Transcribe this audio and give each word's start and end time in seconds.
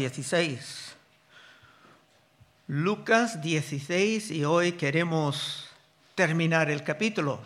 16. 0.00 0.94
Lucas 2.68 3.42
16 3.42 4.30
y 4.30 4.46
hoy 4.46 4.72
queremos 4.72 5.68
terminar 6.14 6.70
el 6.70 6.82
capítulo. 6.82 7.38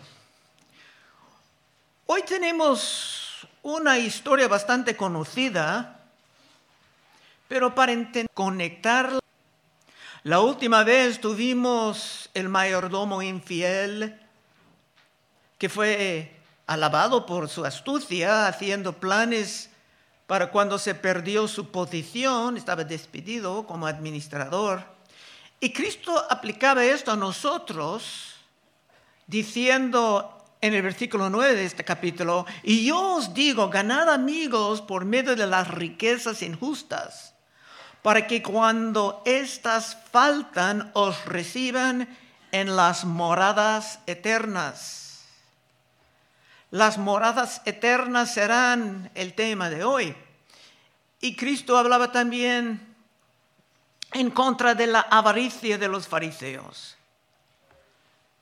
Hoy 2.05 2.21
tenemos 2.21 3.45
una 3.61 3.97
historia 3.97 4.47
bastante 4.47 4.95
conocida, 4.95 5.99
pero 7.49 7.75
para 7.75 7.93
conectarla, 8.33 9.19
la 10.23 10.39
última 10.39 10.85
vez 10.85 11.19
tuvimos 11.19 12.29
el 12.33 12.47
mayordomo 12.47 13.21
infiel 13.21 14.17
que 15.57 15.67
fue 15.67 16.31
alabado 16.67 17.25
por 17.25 17.49
su 17.49 17.65
astucia, 17.65 18.47
haciendo 18.47 18.93
planes 18.93 19.69
para 20.27 20.49
cuando 20.51 20.79
se 20.79 20.95
perdió 20.95 21.47
su 21.47 21.69
posición, 21.71 22.57
estaba 22.57 22.83
despedido 22.83 23.65
como 23.67 23.87
administrador. 23.87 24.83
Y 25.59 25.71
Cristo 25.71 26.25
aplicaba 26.29 26.83
esto 26.83 27.11
a 27.11 27.15
nosotros 27.15 28.35
diciendo 29.27 30.31
en 30.61 30.73
el 30.73 30.81
versículo 30.81 31.29
9 31.29 31.55
de 31.55 31.65
este 31.65 31.83
capítulo, 31.83 32.45
y 32.63 32.85
yo 32.85 33.17
os 33.17 33.33
digo, 33.33 33.69
ganad 33.69 34.09
amigos 34.09 34.81
por 34.81 35.05
medio 35.05 35.35
de 35.35 35.45
las 35.45 35.67
riquezas 35.67 36.41
injustas, 36.41 37.35
para 38.01 38.25
que 38.25 38.41
cuando 38.41 39.21
éstas 39.25 39.97
faltan 40.11 40.89
os 40.93 41.25
reciban 41.25 42.07
en 42.51 42.75
las 42.75 43.05
moradas 43.05 43.99
eternas. 44.07 45.04
Las 46.71 46.97
moradas 46.97 47.61
eternas 47.65 48.33
serán 48.33 49.11
el 49.15 49.33
tema 49.33 49.69
de 49.69 49.83
hoy. 49.83 50.15
Y 51.21 51.35
Cristo 51.35 51.77
hablaba 51.77 52.11
también 52.11 52.95
en 54.13 54.31
contra 54.31 54.75
de 54.75 54.87
la 54.87 55.01
avaricia 55.01 55.77
de 55.77 55.87
los 55.87 56.07
fariseos. 56.07 56.97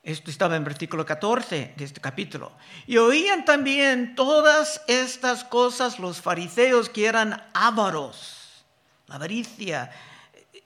Esto 0.03 0.29
estaba 0.29 0.57
en 0.57 0.65
versículo 0.65 1.05
14 1.05 1.73
de 1.77 1.85
este 1.85 2.01
capítulo. 2.01 2.51
Y 2.85 2.97
oían 2.97 3.45
también 3.45 4.15
todas 4.15 4.81
estas 4.87 5.45
cosas 5.45 5.97
los 5.97 6.21
fariseos 6.21 6.89
que 6.89 7.05
eran 7.05 7.41
ávaros, 7.53 8.65
la 9.07 9.15
avaricia, 9.15 9.91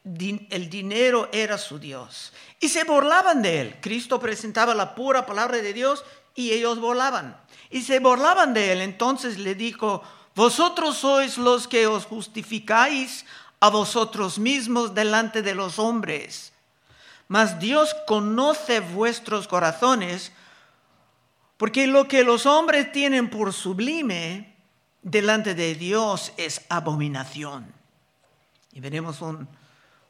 el 0.04 0.70
dinero 0.70 1.30
era 1.32 1.58
su 1.60 1.78
Dios. 1.78 2.34
Y 2.60 2.70
se 2.70 2.84
burlaban 2.84 3.44
de 3.44 3.62
él. 3.62 3.76
Cristo 3.80 4.20
presentaba 4.20 4.74
la 4.74 4.96
pura 4.96 5.26
palabra 5.26 5.58
de 5.58 5.74
Dios 5.74 6.04
y 6.38 6.52
ellos 6.52 6.80
burlaban. 6.80 7.36
Y 7.72 7.82
se 7.82 8.00
burlaban 8.00 8.54
de 8.54 8.72
él. 8.72 8.82
Entonces 8.82 9.40
le 9.40 9.56
dijo, 9.56 10.04
vosotros 10.36 10.98
sois 10.98 11.38
los 11.38 11.68
que 11.68 11.88
os 11.88 12.06
justificáis 12.06 13.26
a 13.60 13.70
vosotros 13.70 14.38
mismos 14.38 14.94
delante 14.94 15.42
de 15.42 15.56
los 15.56 15.80
hombres. 15.80 16.54
Mas 17.28 17.60
Dios 17.60 17.94
conoce 18.06 18.80
vuestros 18.80 19.48
corazones, 19.48 20.32
porque 21.58 21.88
lo 21.88 22.08
que 22.08 22.24
los 22.24 22.46
hombres 22.46 22.92
tienen 22.92 23.32
por 23.32 23.52
sublime 23.52 24.56
delante 25.02 25.56
de 25.56 25.74
Dios 25.74 26.34
es 26.38 26.62
abominación. 26.70 27.74
Y 28.74 28.80
veremos 28.80 29.18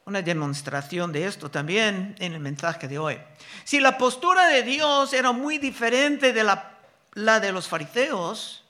una 0.08 0.22
demostración 0.22 1.12
de 1.12 1.26
esto 1.26 1.50
también 1.50 2.16
en 2.18 2.32
el 2.32 2.40
mensaje 2.40 2.88
de 2.88 2.98
hoy. 2.98 3.20
Si 3.64 3.78
la 3.78 3.98
postura 3.98 4.48
de 4.48 4.62
Dios 4.62 5.12
era 5.12 5.32
muy 5.32 5.58
diferente 5.58 6.32
de 6.32 6.44
la 6.44 6.78
la 7.18 7.40
de 7.40 7.52
los 7.52 7.68
fariseos, 7.68 8.64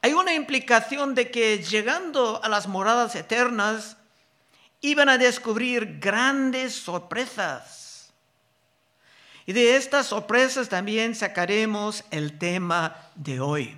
hay 0.00 0.12
una 0.12 0.32
implicación 0.32 1.14
de 1.14 1.30
que 1.30 1.58
llegando 1.58 2.40
a 2.42 2.48
las 2.48 2.68
moradas 2.68 3.16
eternas 3.16 3.96
iban 4.80 5.08
a 5.08 5.18
descubrir 5.18 5.98
grandes 5.98 6.74
sorpresas. 6.74 8.12
Y 9.46 9.52
de 9.52 9.76
estas 9.76 10.06
sorpresas 10.06 10.68
también 10.68 11.14
sacaremos 11.14 12.04
el 12.10 12.38
tema 12.38 12.96
de 13.16 13.40
hoy. 13.40 13.76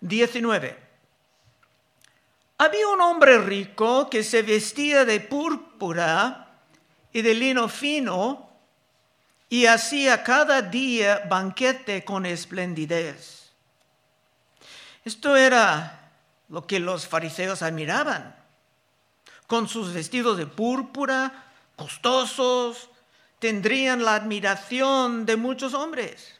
19. 0.00 0.91
Había 2.62 2.86
un 2.86 3.00
hombre 3.00 3.38
rico 3.38 4.08
que 4.08 4.22
se 4.22 4.42
vestía 4.42 5.04
de 5.04 5.18
púrpura 5.18 6.60
y 7.12 7.20
de 7.20 7.34
lino 7.34 7.68
fino 7.68 8.50
y 9.48 9.66
hacía 9.66 10.22
cada 10.22 10.62
día 10.62 11.24
banquete 11.28 12.04
con 12.04 12.24
esplendidez. 12.24 13.50
Esto 15.04 15.34
era 15.34 16.12
lo 16.50 16.64
que 16.64 16.78
los 16.78 17.08
fariseos 17.08 17.62
admiraban, 17.62 18.32
con 19.48 19.66
sus 19.66 19.92
vestidos 19.92 20.38
de 20.38 20.46
púrpura, 20.46 21.46
costosos, 21.74 22.90
tendrían 23.40 24.04
la 24.04 24.14
admiración 24.14 25.26
de 25.26 25.36
muchos 25.36 25.74
hombres. 25.74 26.38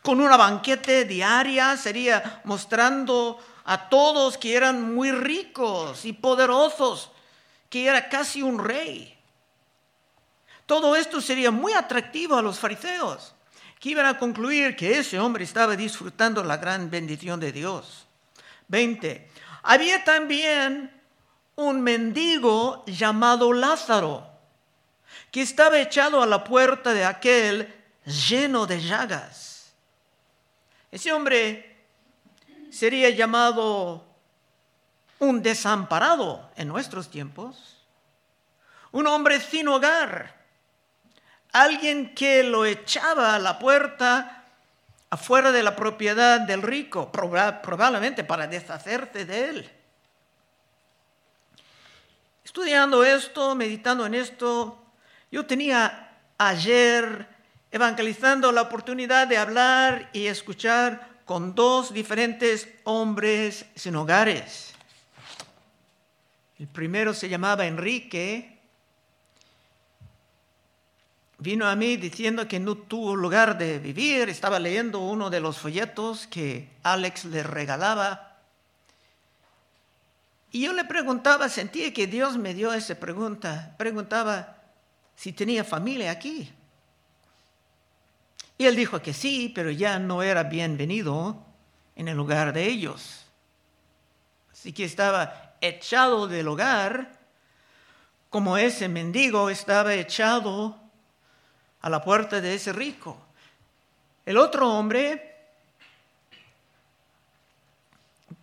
Con 0.00 0.22
una 0.22 0.38
banquete 0.38 1.04
diaria 1.04 1.76
sería 1.76 2.40
mostrando 2.44 3.38
a 3.64 3.88
todos 3.88 4.38
que 4.38 4.56
eran 4.56 4.94
muy 4.94 5.12
ricos 5.12 6.04
y 6.04 6.12
poderosos, 6.12 7.10
que 7.68 7.86
era 7.86 8.08
casi 8.08 8.42
un 8.42 8.58
rey. 8.58 9.16
Todo 10.66 10.94
esto 10.96 11.20
sería 11.20 11.50
muy 11.50 11.72
atractivo 11.72 12.36
a 12.36 12.42
los 12.42 12.58
fariseos, 12.58 13.34
que 13.78 13.90
iban 13.90 14.06
a 14.06 14.18
concluir 14.18 14.76
que 14.76 14.98
ese 14.98 15.18
hombre 15.18 15.44
estaba 15.44 15.74
disfrutando 15.74 16.44
la 16.44 16.58
gran 16.58 16.90
bendición 16.90 17.40
de 17.40 17.52
Dios. 17.52 18.06
20. 18.68 19.28
Había 19.62 20.04
también 20.04 20.92
un 21.56 21.80
mendigo 21.82 22.84
llamado 22.86 23.52
Lázaro, 23.52 24.26
que 25.30 25.42
estaba 25.42 25.80
echado 25.80 26.22
a 26.22 26.26
la 26.26 26.44
puerta 26.44 26.92
de 26.92 27.04
aquel 27.04 27.74
lleno 28.04 28.66
de 28.66 28.80
llagas. 28.80 29.72
Ese 30.90 31.12
hombre 31.12 31.69
sería 32.70 33.10
llamado 33.10 34.04
un 35.18 35.42
desamparado 35.42 36.50
en 36.56 36.68
nuestros 36.68 37.10
tiempos, 37.10 37.84
un 38.92 39.06
hombre 39.06 39.40
sin 39.40 39.68
hogar 39.68 40.40
alguien 41.52 42.14
que 42.14 42.42
lo 42.44 42.64
echaba 42.64 43.34
a 43.34 43.38
la 43.38 43.58
puerta 43.58 44.44
afuera 45.10 45.50
de 45.52 45.62
la 45.62 45.74
propiedad 45.74 46.40
del 46.40 46.62
rico, 46.62 47.10
probablemente 47.10 48.24
para 48.24 48.46
deshacerse 48.46 49.24
de 49.24 49.48
él. 49.48 49.70
Estudiando 52.44 53.04
esto, 53.04 53.54
meditando 53.54 54.06
en 54.06 54.14
esto, 54.14 54.78
yo 55.30 55.46
tenía 55.46 56.10
ayer 56.38 57.28
evangelizando 57.70 58.50
la 58.50 58.62
oportunidad 58.62 59.26
de 59.26 59.36
hablar 59.36 60.10
y 60.12 60.26
escuchar 60.26 61.09
con 61.30 61.54
dos 61.54 61.94
diferentes 61.94 62.66
hombres 62.82 63.64
sin 63.76 63.94
hogares. 63.94 64.72
El 66.58 66.66
primero 66.66 67.14
se 67.14 67.28
llamaba 67.28 67.66
Enrique 67.66 68.58
vino 71.38 71.68
a 71.68 71.76
mí 71.76 71.96
diciendo 71.96 72.48
que 72.48 72.58
no 72.58 72.74
tuvo 72.74 73.14
lugar 73.14 73.56
de 73.58 73.78
vivir, 73.78 74.28
estaba 74.28 74.58
leyendo 74.58 74.98
uno 74.98 75.30
de 75.30 75.38
los 75.38 75.56
folletos 75.58 76.26
que 76.26 76.68
Alex 76.82 77.26
le 77.26 77.44
regalaba. 77.44 78.38
Y 80.50 80.62
yo 80.62 80.72
le 80.72 80.84
preguntaba, 80.84 81.48
sentía 81.48 81.94
que 81.94 82.08
Dios 82.08 82.38
me 82.38 82.54
dio 82.54 82.72
esa 82.72 82.96
pregunta, 82.96 83.76
preguntaba 83.78 84.56
si 85.14 85.32
tenía 85.32 85.62
familia 85.62 86.10
aquí. 86.10 86.52
Y 88.60 88.66
él 88.66 88.76
dijo 88.76 89.00
que 89.00 89.14
sí, 89.14 89.50
pero 89.54 89.70
ya 89.70 89.98
no 89.98 90.22
era 90.22 90.42
bienvenido 90.42 91.42
en 91.96 92.08
el 92.08 92.16
lugar 92.18 92.52
de 92.52 92.66
ellos. 92.66 93.24
Así 94.52 94.74
que 94.74 94.84
estaba 94.84 95.54
echado 95.62 96.28
del 96.28 96.46
hogar, 96.46 97.10
como 98.28 98.58
ese 98.58 98.86
mendigo 98.90 99.48
estaba 99.48 99.94
echado 99.94 100.78
a 101.80 101.88
la 101.88 102.04
puerta 102.04 102.42
de 102.42 102.52
ese 102.52 102.74
rico. 102.74 103.18
El 104.26 104.36
otro 104.36 104.70
hombre, 104.70 105.38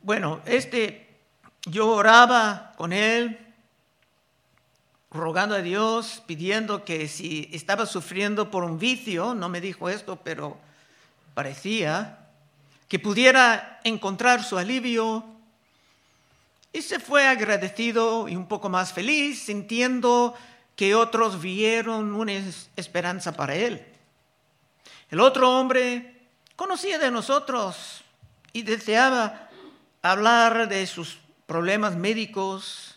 bueno, 0.02 0.42
este, 0.48 1.16
yo 1.66 1.90
oraba 1.92 2.74
con 2.75 2.92
él, 2.92 3.47
rogando 5.18 5.56
a 5.56 5.62
Dios, 5.62 6.24
pidiendo 6.25 6.86
que 6.86 7.08
si 7.08 7.50
estaba 7.52 7.86
sufriendo 7.86 8.50
por 8.50 8.64
un 8.64 8.80
vicio, 8.80 9.34
no 9.34 9.50
me 9.50 9.60
dijo 9.60 9.90
esto, 9.90 10.18
pero 10.24 10.58
parecía, 11.34 12.19
que 12.88 13.00
pudiera 13.00 13.80
encontrar 13.84 14.44
su 14.44 14.58
alivio. 14.58 15.25
Y 16.72 16.81
se 16.81 17.00
fue 17.00 17.28
agradecido 17.28 18.28
y 18.28 18.36
un 18.36 18.48
poco 18.48 18.69
más 18.69 18.94
feliz, 18.94 19.44
sintiendo 19.44 20.36
que 20.75 20.96
otros 20.96 21.42
vieron 21.42 22.13
una 22.13 22.34
esperanza 22.75 23.34
para 23.34 23.56
él. 23.56 23.86
El 25.10 25.20
otro 25.20 25.60
hombre 25.60 26.22
conocía 26.56 27.00
de 27.00 27.12
nosotros 27.12 28.04
y 28.54 28.62
deseaba 28.62 29.50
hablar 30.02 30.70
de 30.70 30.86
sus 30.86 31.18
problemas 31.46 31.96
médicos, 31.96 32.96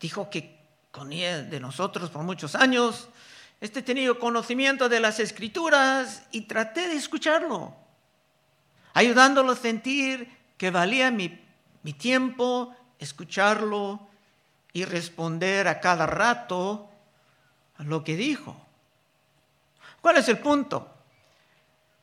dijo 0.00 0.30
que 0.30 0.55
de 1.04 1.60
nosotros 1.60 2.08
por 2.08 2.22
muchos 2.22 2.54
años, 2.54 3.08
este 3.60 3.82
tenido 3.82 4.18
conocimiento 4.18 4.88
de 4.88 5.00
las 5.00 5.20
escrituras 5.20 6.22
y 6.32 6.42
traté 6.42 6.88
de 6.88 6.96
escucharlo, 6.96 7.74
ayudándolo 8.94 9.52
a 9.52 9.56
sentir 9.56 10.28
que 10.56 10.70
valía 10.70 11.10
mi, 11.10 11.38
mi 11.82 11.92
tiempo 11.92 12.74
escucharlo 12.98 14.08
y 14.72 14.86
responder 14.86 15.68
a 15.68 15.80
cada 15.80 16.06
rato 16.06 16.88
a 17.76 17.82
lo 17.82 18.02
que 18.02 18.16
dijo. 18.16 18.56
¿Cuál 20.00 20.16
es 20.16 20.28
el 20.28 20.38
punto? 20.38 20.94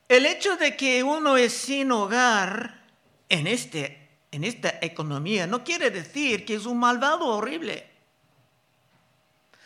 El 0.08 0.28
hecho 0.28 0.56
de 0.58 0.78
que 0.78 1.02
uno 1.02 1.36
es 1.38 1.54
sin 1.54 1.92
hogar 1.92 2.84
en, 3.28 3.48
este, 3.48 4.10
en 4.32 4.44
esta 4.44 4.78
economía 4.82 5.48
no 5.48 5.64
quiere 5.64 5.90
decir 5.90 6.46
que 6.46 6.56
es 6.56 6.68
un 6.68 6.80
malvado 6.80 7.26
horrible. 7.26 7.93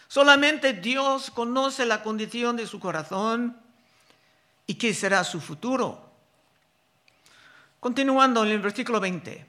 Solamente 0.08 0.74
Dios 0.74 1.32
conoce 1.32 1.86
la 1.86 2.02
condición 2.02 2.56
de 2.56 2.68
su 2.68 2.80
corazón 2.80 3.58
y 4.66 4.76
qué 4.76 4.94
será 4.94 5.24
su 5.24 5.42
futuro. 5.42 6.10
Continuando 7.80 8.44
en 8.44 8.52
el 8.52 8.60
versículo 8.60 9.00
20. 9.00 9.46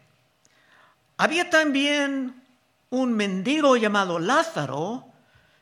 Había 1.17 1.51
también 1.51 2.43
un 2.91 3.13
mendigo 3.13 3.77
llamado 3.77 4.19
Lázaro 4.19 5.05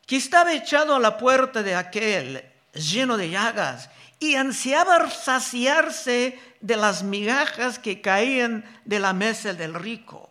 que 0.06 0.16
estaba 0.16 0.52
echado 0.52 0.94
a 0.94 1.00
la 1.00 1.18
puerta 1.18 1.62
de 1.62 1.74
aquel 1.74 2.44
lleno 2.72 3.16
de 3.16 3.30
llagas 3.30 3.90
y 4.18 4.36
ansiaba 4.36 5.10
saciarse 5.10 6.38
de 6.60 6.76
las 6.76 7.02
migajas 7.02 7.78
que 7.78 8.00
caían 8.00 8.64
de 8.84 8.98
la 8.98 9.12
mesa 9.12 9.52
del 9.52 9.74
rico. 9.74 10.25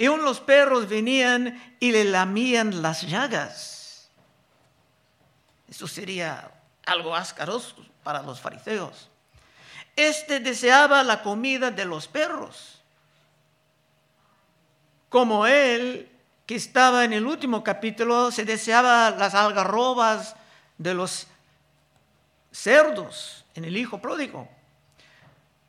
Y 0.00 0.08
unos 0.08 0.40
perros 0.40 0.88
venían 0.88 1.76
y 1.78 1.92
le 1.92 2.04
lamían 2.04 2.80
las 2.80 3.02
llagas. 3.02 4.08
Eso 5.68 5.86
sería 5.86 6.50
algo 6.86 7.14
ascaroso 7.14 7.76
para 8.02 8.22
los 8.22 8.40
fariseos. 8.40 9.10
Este 9.94 10.40
deseaba 10.40 11.02
la 11.02 11.22
comida 11.22 11.70
de 11.70 11.84
los 11.84 12.08
perros. 12.08 12.80
Como 15.10 15.46
él, 15.46 16.10
que 16.46 16.54
estaba 16.54 17.04
en 17.04 17.12
el 17.12 17.26
último 17.26 17.62
capítulo, 17.62 18.30
se 18.30 18.46
deseaba 18.46 19.10
las 19.10 19.34
algarrobas 19.34 20.34
de 20.78 20.94
los 20.94 21.26
cerdos 22.50 23.44
en 23.54 23.66
el 23.66 23.76
hijo 23.76 24.00
pródigo. 24.00 24.48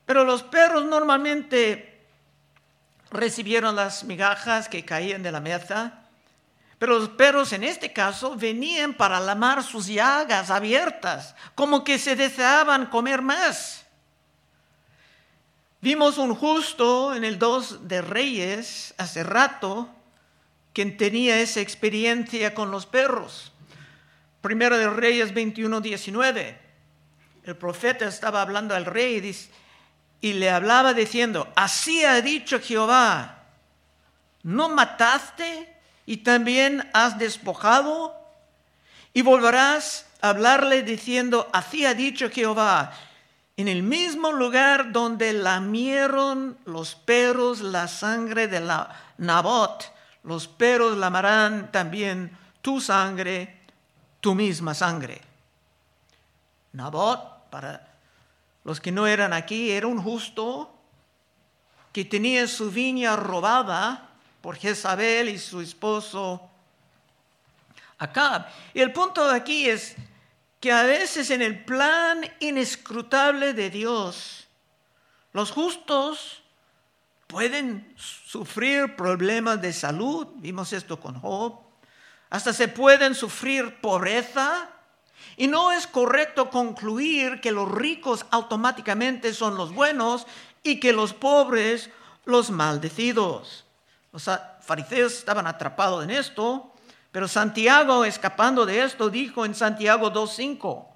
Pero 0.06 0.24
los 0.24 0.42
perros 0.42 0.86
normalmente 0.86 1.91
recibieron 3.12 3.76
las 3.76 4.04
migajas 4.04 4.70
que 4.70 4.86
caían 4.86 5.22
de 5.22 5.32
la 5.32 5.40
mesa, 5.40 6.00
pero 6.80 6.98
los 6.98 7.10
perros 7.10 7.54
en 7.54 7.64
este 7.64 7.94
caso 7.94 8.36
venían 8.36 8.94
para 8.94 9.20
lamar 9.20 9.64
sus 9.64 9.88
llagas 9.88 10.50
abiertas, 10.50 11.36
como 11.54 11.84
que 11.84 12.00
se 12.00 12.16
deseaban 12.16 12.88
comer 12.88 13.22
más. 13.22 13.86
Vimos 15.82 16.18
un 16.18 16.34
justo 16.34 17.14
en 17.14 17.24
el 17.24 17.38
2 17.38 17.88
de 17.88 18.02
Reyes 18.02 18.94
hace 18.98 19.24
rato, 19.24 19.90
quien 20.74 20.96
tenía 20.96 21.40
esa 21.40 21.60
experiencia 21.60 22.54
con 22.54 22.72
los 22.72 22.86
perros. 22.86 23.52
Primero 24.42 24.78
de 24.78 24.90
Reyes 24.90 25.34
21, 25.34 25.82
19. 25.82 26.60
El 27.44 27.58
profeta 27.58 28.08
estaba 28.08 28.42
hablando 28.42 28.76
al 28.76 28.86
rey 28.86 29.20
y 30.22 30.34
le 30.34 30.52
hablaba 30.52 30.94
diciendo, 30.94 31.52
así 31.56 32.06
ha 32.06 32.22
dicho 32.22 32.60
Jehová, 32.60 33.40
¿no 34.44 34.70
mataste 34.70 35.76
y 36.06 36.18
también 36.18 36.88
has 36.94 37.18
despojado? 37.18 38.16
Y 39.14 39.24
volverás 39.24 40.06
a 40.22 40.30
hablarle 40.30 40.84
diciendo, 40.84 41.50
así 41.52 41.86
ha 41.86 41.96
dicho 41.96 42.30
Jehová, 42.30 42.94
en 43.58 43.68
el 43.68 43.82
mismo 43.82 44.32
lugar 44.32 44.92
donde 44.92 45.34
lamieron 45.34 46.58
los 46.66 46.96
perros 46.96 47.62
la 47.62 47.88
sangre 47.88 48.48
de 48.48 48.60
la 48.60 48.96
Nabot, 49.18 49.92
los 50.24 50.48
perros 50.48 50.98
lamarán 50.98 51.72
también 51.72 52.38
tu 52.62 52.80
sangre, 52.80 53.60
tu 54.20 54.36
misma 54.36 54.74
sangre. 54.76 55.20
Nabot, 56.74 57.50
para 57.50 57.91
los 58.64 58.80
que 58.80 58.92
no 58.92 59.08
eran 59.08 59.34
aquí, 59.34 59.72
era 59.72 59.88
un 59.88 60.02
justo 60.02 60.74
que 61.92 62.06
tenía 62.06 62.48
su 62.48 62.72
viña 62.72 63.16
robada 63.16 64.10
por 64.42 64.56
Jezabel 64.56 65.30
y 65.30 65.38
su 65.38 65.62
esposo 65.62 66.50
Acab. 67.98 68.48
Y 68.74 68.82
el 68.82 68.92
punto 68.94 69.28
de 69.28 69.36
aquí 69.36 69.70
es 69.70 69.96
que 70.60 70.72
a 70.72 70.84
veces 70.84 71.30
en 71.32 71.42
el 71.42 71.64
plan 71.66 72.24
inescrutable 72.40 73.54
de 73.54 73.70
Dios, 73.70 74.48
los 75.34 75.52
justos 75.52 76.44
pueden 77.28 77.94
sufrir 77.98 78.96
problemas 78.96 79.62
de 79.62 79.74
salud, 79.74 80.28
vimos 80.36 80.74
esto 80.74 81.00
con 81.00 81.20
Job, 81.20 81.60
hasta 82.30 82.54
se 82.54 82.68
pueden 82.68 83.16
sufrir 83.16 83.80
pobreza, 83.82 84.70
y 85.38 85.48
no 85.48 85.72
es 85.72 85.88
correcto 85.88 86.50
concluir 86.50 87.42
que 87.42 87.52
los 87.52 87.70
ricos 87.70 88.26
automáticamente 88.32 89.34
son 89.34 89.56
los 89.56 89.74
buenos 89.74 90.28
y 90.64 90.80
que 90.80 90.94
los 90.94 91.14
pobres 91.14 91.90
los 92.26 92.52
maldecidos. 92.52 93.66
Los 94.12 94.30
fariseos 94.62 95.14
estaban 95.14 95.48
atrapados 95.48 96.04
en 96.04 96.12
esto, 96.12 96.72
pero 97.12 97.28
Santiago, 97.28 98.06
escapando 98.06 98.66
de 98.66 98.84
esto, 98.84 99.10
dijo 99.10 99.46
en 99.46 99.56
Santiago 99.56 100.12
2.5, 100.12 100.88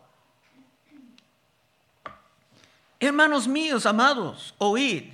Hermanos 2.99 3.47
míos, 3.47 3.85
amados, 3.85 4.55
oíd, 4.57 5.11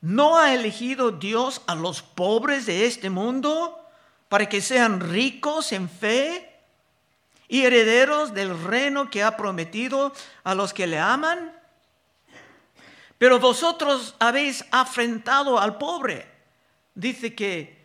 ¿no 0.00 0.38
ha 0.38 0.54
elegido 0.54 1.10
Dios 1.10 1.60
a 1.66 1.74
los 1.74 2.02
pobres 2.02 2.66
de 2.66 2.86
este 2.86 3.10
mundo 3.10 3.78
para 4.28 4.48
que 4.48 4.60
sean 4.60 5.00
ricos 5.00 5.72
en 5.72 5.88
fe 5.88 6.53
y 7.48 7.64
herederos 7.64 8.34
del 8.34 8.62
reino 8.62 9.10
que 9.10 9.22
ha 9.22 9.36
prometido 9.36 10.12
a 10.42 10.54
los 10.54 10.72
que 10.72 10.86
le 10.86 10.98
aman? 10.98 11.52
Pero 13.18 13.38
vosotros 13.38 14.14
habéis 14.18 14.64
afrentado 14.70 15.58
al 15.58 15.78
pobre. 15.78 16.30
Dice 16.94 17.34
que 17.34 17.84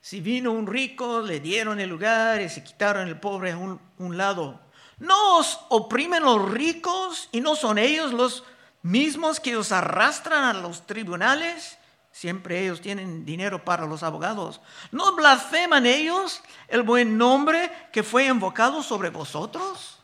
si 0.00 0.20
vino 0.20 0.52
un 0.52 0.66
rico, 0.66 1.20
le 1.20 1.40
dieron 1.40 1.78
el 1.80 1.90
lugar 1.90 2.40
y 2.40 2.48
se 2.48 2.64
quitaron 2.64 3.08
el 3.08 3.20
pobre 3.20 3.52
a 3.52 3.56
un, 3.56 3.80
un 3.98 4.16
lado. 4.16 4.60
¿No 4.98 5.38
os 5.38 5.60
oprimen 5.68 6.22
los 6.22 6.50
ricos 6.50 7.28
y 7.32 7.40
no 7.40 7.56
son 7.56 7.78
ellos 7.78 8.12
los 8.12 8.44
mismos 8.82 9.40
que 9.40 9.56
os 9.56 9.72
arrastran 9.72 10.44
a 10.44 10.60
los 10.60 10.86
tribunales? 10.86 11.78
Siempre 12.12 12.62
ellos 12.62 12.80
tienen 12.82 13.24
dinero 13.24 13.64
para 13.64 13.86
los 13.86 14.02
abogados. 14.02 14.60
¿No 14.90 15.16
blasfeman 15.16 15.86
ellos 15.86 16.42
el 16.68 16.82
buen 16.82 17.16
nombre 17.16 17.72
que 17.90 18.02
fue 18.02 18.26
invocado 18.26 18.82
sobre 18.82 19.08
vosotros? 19.08 19.98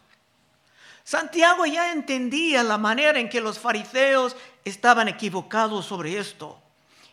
Santiago 1.05 1.67
ya 1.67 1.93
entendía 1.93 2.63
la 2.63 2.79
manera 2.79 3.19
en 3.19 3.29
que 3.29 3.41
los 3.41 3.59
fariseos 3.59 4.37
estaban 4.65 5.09
equivocados 5.09 5.87
sobre 5.87 6.19
esto. 6.19 6.61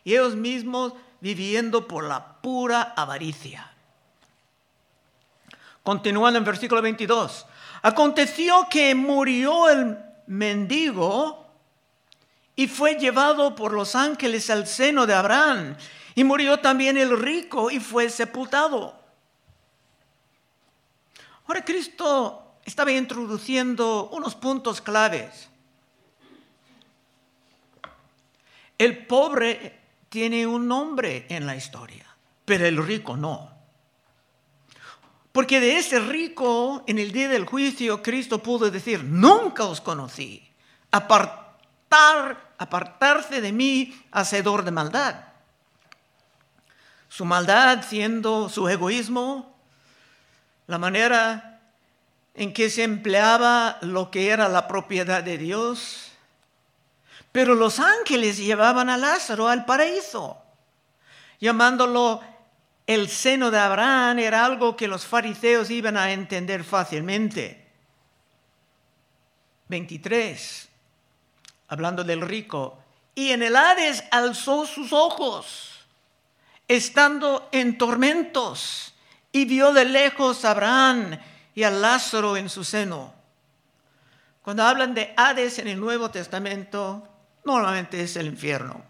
Y 0.03 0.13
ellos 0.13 0.35
mismos 0.35 0.93
viviendo 1.19 1.87
por 1.87 2.05
la 2.05 2.41
pura 2.41 2.93
avaricia. 2.95 3.71
Continuando 5.83 6.39
en 6.39 6.45
versículo 6.45 6.81
22. 6.81 7.45
Aconteció 7.81 8.67
que 8.69 8.95
murió 8.95 9.69
el 9.69 9.97
mendigo 10.27 11.44
y 12.55 12.67
fue 12.67 12.95
llevado 12.95 13.55
por 13.55 13.73
los 13.73 13.95
ángeles 13.95 14.49
al 14.49 14.67
seno 14.67 15.05
de 15.05 15.13
Abraham. 15.13 15.75
Y 16.15 16.23
murió 16.23 16.59
también 16.59 16.97
el 16.97 17.19
rico 17.19 17.69
y 17.69 17.79
fue 17.79 18.09
sepultado. 18.09 18.97
Ahora 21.47 21.65
Cristo 21.65 22.55
estaba 22.63 22.91
introduciendo 22.91 24.09
unos 24.11 24.35
puntos 24.35 24.81
claves. 24.81 25.49
El 28.77 29.05
pobre 29.05 29.79
tiene 30.09 30.47
un 30.47 30.67
nombre 30.67 31.25
en 31.29 31.45
la 31.45 31.55
historia, 31.55 32.05
pero 32.45 32.65
el 32.65 32.83
rico 32.85 33.17
no. 33.17 33.51
Porque 35.31 35.59
de 35.59 35.77
ese 35.77 35.99
rico, 35.99 36.83
en 36.87 36.97
el 36.97 37.11
día 37.11 37.27
del 37.27 37.45
juicio, 37.45 38.01
Cristo 38.01 38.41
pudo 38.41 38.71
decir, 38.71 39.03
nunca 39.03 39.65
os 39.65 39.81
conocí, 39.81 40.49
apartar 40.91 42.44
apartarse 42.57 43.41
de 43.41 43.51
mí, 43.51 43.99
hacedor 44.11 44.63
de 44.63 44.71
maldad. 44.71 45.15
Su 47.09 47.25
maldad 47.25 47.83
siendo 47.87 48.49
su 48.49 48.67
egoísmo, 48.67 49.55
la 50.67 50.77
manera 50.77 51.61
en 52.33 52.53
que 52.53 52.69
se 52.69 52.83
empleaba 52.83 53.77
lo 53.81 54.11
que 54.11 54.29
era 54.29 54.49
la 54.49 54.67
propiedad 54.67 55.23
de 55.23 55.37
Dios. 55.37 56.11
Pero 57.31 57.55
los 57.55 57.79
ángeles 57.79 58.37
llevaban 58.37 58.89
a 58.89 58.97
Lázaro 58.97 59.47
al 59.47 59.65
paraíso. 59.65 60.41
llamándolo 61.39 62.21
el 62.87 63.09
seno 63.09 63.51
de 63.51 63.59
Abraham, 63.59 64.19
era 64.19 64.45
algo 64.45 64.75
que 64.75 64.87
los 64.87 65.05
fariseos 65.05 65.69
iban 65.69 65.97
a 65.97 66.11
entender 66.11 66.63
fácilmente. 66.63 67.65
23, 69.67 70.69
hablando 71.67 72.03
del 72.03 72.21
rico, 72.21 72.79
y 73.13 73.31
en 73.31 73.43
el 73.43 73.55
Hades 73.55 74.03
alzó 74.11 74.65
sus 74.65 74.91
ojos, 74.91 75.85
estando 76.67 77.47
en 77.51 77.77
tormentos, 77.77 78.93
y 79.31 79.45
vio 79.45 79.73
de 79.73 79.85
lejos 79.85 80.45
a 80.45 80.51
Abraham 80.51 81.19
y 81.53 81.63
a 81.63 81.71
Lázaro 81.71 82.37
en 82.37 82.49
su 82.49 82.63
seno. 82.63 83.13
Cuando 84.41 84.63
hablan 84.63 84.93
de 84.93 85.13
Hades 85.17 85.59
en 85.59 85.67
el 85.67 85.79
Nuevo 85.79 86.11
Testamento, 86.11 87.07
normalmente 87.43 88.01
es 88.01 88.15
el 88.15 88.27
infierno. 88.27 88.83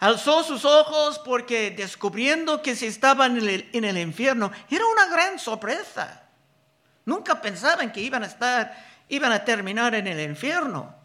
Alzó 0.00 0.42
sus 0.42 0.64
ojos 0.64 1.20
porque 1.20 1.70
descubriendo 1.70 2.60
que 2.60 2.74
se 2.74 2.88
estaban 2.88 3.38
en 3.38 3.48
el, 3.48 3.70
en 3.72 3.84
el 3.84 3.98
infierno, 3.98 4.50
era 4.68 4.84
una 4.86 5.06
gran 5.06 5.38
sorpresa. 5.38 6.24
Nunca 7.04 7.40
pensaban 7.40 7.92
que 7.92 8.00
iban 8.00 8.24
a 8.24 8.26
estar, 8.26 8.76
iban 9.08 9.30
a 9.30 9.44
terminar 9.44 9.94
en 9.94 10.08
el 10.08 10.20
infierno. 10.20 11.01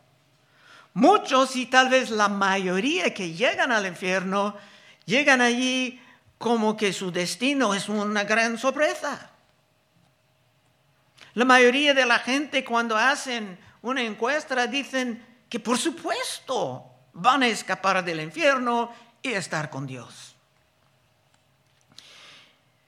Muchos 0.98 1.56
y 1.56 1.68
tal 1.68 1.90
vez 1.90 2.10
la 2.10 2.28
mayoría 2.28 3.14
que 3.14 3.32
llegan 3.32 3.72
al 3.72 3.86
infierno, 3.86 4.58
llegan 5.06 5.42
allí 5.42 6.02
como 6.40 6.76
que 6.76 6.92
su 6.92 7.12
destino 7.12 7.76
es 7.76 7.88
una 7.88 8.24
gran 8.24 8.58
sorpresa. 8.58 9.30
La 11.36 11.46
mayoría 11.46 11.94
de 11.94 12.04
la 12.04 12.18
gente 12.18 12.66
cuando 12.66 12.98
hacen 12.98 13.60
una 13.84 14.02
encuesta 14.02 14.66
dicen 14.66 15.24
que 15.48 15.60
por 15.60 15.78
supuesto 15.78 16.84
van 17.14 17.44
a 17.44 17.48
escapar 17.48 18.04
del 18.04 18.20
infierno 18.20 18.92
y 19.22 19.34
estar 19.34 19.70
con 19.70 19.86
Dios. 19.86 20.36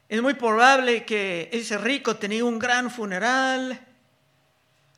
Es 0.07 0.19
muy 0.19 0.33
probable 0.33 1.05
que 1.05 1.47
ese 1.53 1.77
rico 1.77 2.15
tenía 2.15 2.43
un 2.43 2.57
gran 2.57 2.89
funeral 2.89 3.79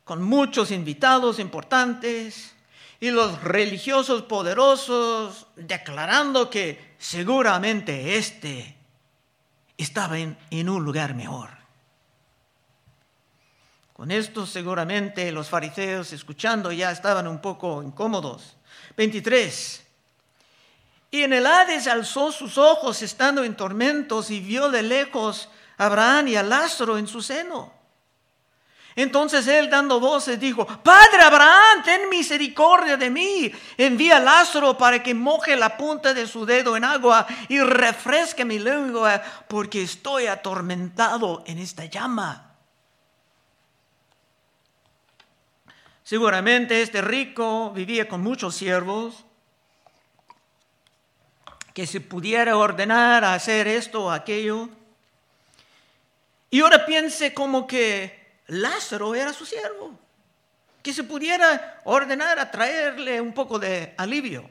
con 0.02 0.22
muchos 0.22 0.70
invitados 0.70 1.38
importantes 1.38 2.54
y 3.02 3.10
los 3.10 3.42
religiosos 3.42 4.22
poderosos 4.22 5.48
declarando 5.56 6.48
que 6.48 6.94
seguramente 6.98 8.16
éste 8.16 8.76
estaba 9.76 10.20
en, 10.20 10.38
en 10.52 10.68
un 10.68 10.84
lugar 10.84 11.16
mejor. 11.16 11.48
Con 13.92 14.12
esto 14.12 14.46
seguramente 14.46 15.32
los 15.32 15.48
fariseos 15.48 16.12
escuchando 16.12 16.70
ya 16.70 16.92
estaban 16.92 17.26
un 17.26 17.40
poco 17.40 17.82
incómodos. 17.82 18.56
23. 18.96 19.84
Y 21.10 21.22
en 21.24 21.32
el 21.32 21.44
Hades 21.44 21.88
alzó 21.88 22.30
sus 22.30 22.56
ojos 22.56 23.02
estando 23.02 23.42
en 23.42 23.56
tormentos 23.56 24.30
y 24.30 24.38
vio 24.38 24.70
de 24.70 24.84
lejos 24.84 25.48
a 25.76 25.86
Abraham 25.86 26.28
y 26.28 26.36
a 26.36 26.44
Lázaro 26.44 26.96
en 26.96 27.08
su 27.08 27.20
seno. 27.20 27.81
Entonces 28.94 29.46
él 29.46 29.70
dando 29.70 30.00
voces 30.00 30.38
dijo, 30.38 30.66
Padre 30.66 31.22
Abraham, 31.22 31.82
ten 31.84 32.08
misericordia 32.10 32.96
de 32.96 33.10
mí. 33.10 33.50
Envía 33.76 34.18
a 34.18 34.20
Lázaro 34.20 34.76
para 34.76 35.02
que 35.02 35.14
moje 35.14 35.56
la 35.56 35.76
punta 35.76 36.12
de 36.12 36.26
su 36.26 36.44
dedo 36.44 36.76
en 36.76 36.84
agua 36.84 37.26
y 37.48 37.60
refresque 37.60 38.44
mi 38.44 38.58
lengua 38.58 39.22
porque 39.48 39.82
estoy 39.82 40.26
atormentado 40.26 41.42
en 41.46 41.58
esta 41.58 41.86
llama. 41.86 42.52
Seguramente 46.04 46.82
este 46.82 47.00
rico 47.00 47.70
vivía 47.70 48.06
con 48.06 48.22
muchos 48.22 48.54
siervos, 48.54 49.24
que 51.72 51.86
se 51.86 52.02
pudiera 52.02 52.56
ordenar 52.56 53.24
a 53.24 53.32
hacer 53.32 53.66
esto 53.66 54.04
o 54.04 54.10
aquello. 54.10 54.68
Y 56.50 56.60
ahora 56.60 56.84
piense 56.84 57.32
como 57.32 57.66
que 57.66 58.21
Lázaro 58.48 59.14
era 59.14 59.32
su 59.32 59.46
siervo, 59.46 59.98
que 60.82 60.92
se 60.92 61.04
pudiera 61.04 61.80
ordenar 61.84 62.38
a 62.38 62.50
traerle 62.50 63.20
un 63.20 63.32
poco 63.32 63.58
de 63.58 63.94
alivio. 63.96 64.48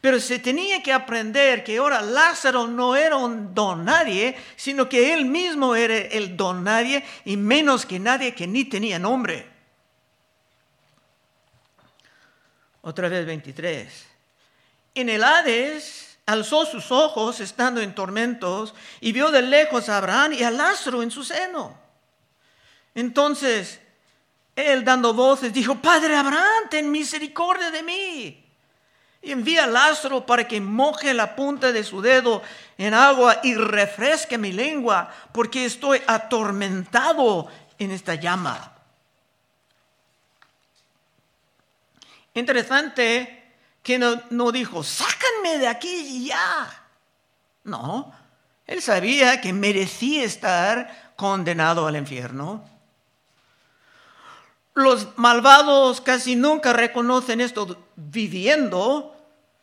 Pero 0.00 0.20
se 0.20 0.38
tenía 0.38 0.82
que 0.82 0.92
aprender 0.92 1.64
que 1.64 1.78
ahora 1.78 2.00
Lázaro 2.00 2.68
no 2.68 2.94
era 2.94 3.16
un 3.16 3.52
don 3.52 3.84
nadie, 3.84 4.36
sino 4.54 4.88
que 4.88 5.12
él 5.12 5.24
mismo 5.24 5.74
era 5.74 5.96
el 5.96 6.36
don 6.36 6.62
nadie 6.62 7.04
y 7.24 7.36
menos 7.36 7.84
que 7.84 7.98
nadie 7.98 8.34
que 8.34 8.46
ni 8.46 8.64
tenía 8.64 8.98
nombre. 8.98 9.50
Otra 12.82 13.08
vez 13.08 13.26
23. 13.26 14.06
En 14.94 15.08
el 15.08 15.24
Hades 15.24 16.18
alzó 16.26 16.64
sus 16.64 16.92
ojos 16.92 17.40
estando 17.40 17.80
en 17.80 17.94
tormentos 17.94 18.74
y 19.00 19.12
vio 19.12 19.30
de 19.32 19.42
lejos 19.42 19.88
a 19.88 19.98
Abraham 19.98 20.34
y 20.34 20.44
a 20.44 20.50
Lázaro 20.50 21.02
en 21.02 21.10
su 21.10 21.24
seno. 21.24 21.87
Entonces 22.98 23.78
él 24.56 24.84
dando 24.84 25.14
voces 25.14 25.52
dijo, 25.52 25.76
Padre 25.76 26.16
Abraham, 26.16 26.64
ten 26.68 26.90
misericordia 26.90 27.70
de 27.70 27.84
mí. 27.84 28.44
Y 29.22 29.30
envía 29.30 29.64
a 29.64 29.66
Lázaro 29.68 30.26
para 30.26 30.48
que 30.48 30.60
moje 30.60 31.14
la 31.14 31.36
punta 31.36 31.70
de 31.70 31.84
su 31.84 32.02
dedo 32.02 32.42
en 32.76 32.94
agua 32.94 33.38
y 33.44 33.54
refresque 33.54 34.36
mi 34.36 34.50
lengua, 34.50 35.14
porque 35.30 35.64
estoy 35.64 36.02
atormentado 36.08 37.46
en 37.78 37.92
esta 37.92 38.16
llama. 38.16 38.72
Interesante 42.34 43.52
que 43.80 43.96
no, 43.96 44.50
dijo, 44.50 44.82
sácanme 44.82 45.58
de 45.58 45.68
aquí 45.68 46.26
ya. 46.26 46.68
No, 47.62 48.12
él 48.66 48.82
sabía 48.82 49.40
que 49.40 49.52
merecía 49.52 50.24
estar 50.24 51.12
condenado 51.14 51.86
al 51.86 51.94
infierno. 51.94 52.77
Los 54.78 55.18
malvados 55.18 56.00
casi 56.00 56.36
nunca 56.36 56.72
reconocen 56.72 57.40
esto 57.40 57.88
viviendo, 57.96 59.12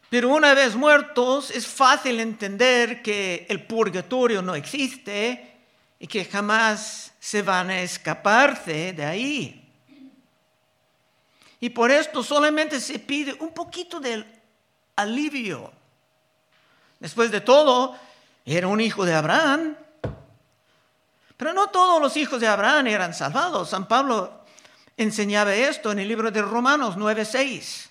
pero 0.09 0.27
una 0.27 0.53
vez 0.53 0.75
muertos 0.75 1.51
es 1.51 1.65
fácil 1.65 2.19
entender 2.19 3.01
que 3.01 3.45
el 3.47 3.65
purgatorio 3.65 4.41
no 4.41 4.55
existe 4.55 5.55
y 5.99 6.07
que 6.07 6.25
jamás 6.25 7.13
se 7.17 7.41
van 7.41 7.69
a 7.69 7.79
escaparse 7.79 8.91
de 8.91 9.05
ahí. 9.05 9.73
Y 11.61 11.69
por 11.69 11.91
esto 11.91 12.21
solamente 12.21 12.81
se 12.81 12.99
pide 12.99 13.37
un 13.39 13.53
poquito 13.53 14.01
de 14.01 14.25
alivio. 14.97 15.71
Después 16.99 17.31
de 17.31 17.39
todo, 17.39 17.95
era 18.43 18.67
un 18.67 18.81
hijo 18.81 19.05
de 19.05 19.13
Abraham. 19.13 19.77
Pero 21.37 21.53
no 21.53 21.67
todos 21.67 22.01
los 22.01 22.17
hijos 22.17 22.41
de 22.41 22.47
Abraham 22.47 22.87
eran 22.87 23.13
salvados. 23.13 23.69
San 23.69 23.87
Pablo 23.87 24.44
enseñaba 24.97 25.55
esto 25.55 25.91
en 25.91 25.99
el 25.99 26.07
libro 26.07 26.31
de 26.31 26.41
Romanos 26.41 26.97
9:6. 26.97 27.89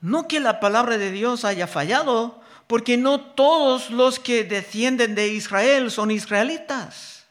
No 0.00 0.28
que 0.28 0.40
la 0.40 0.60
palabra 0.60 0.98
de 0.98 1.10
Dios 1.10 1.44
haya 1.44 1.66
fallado, 1.66 2.42
porque 2.66 2.96
no 2.96 3.20
todos 3.20 3.90
los 3.90 4.18
que 4.18 4.44
descienden 4.44 5.14
de 5.14 5.28
Israel 5.28 5.90
son 5.90 6.10
israelitas. 6.10 7.24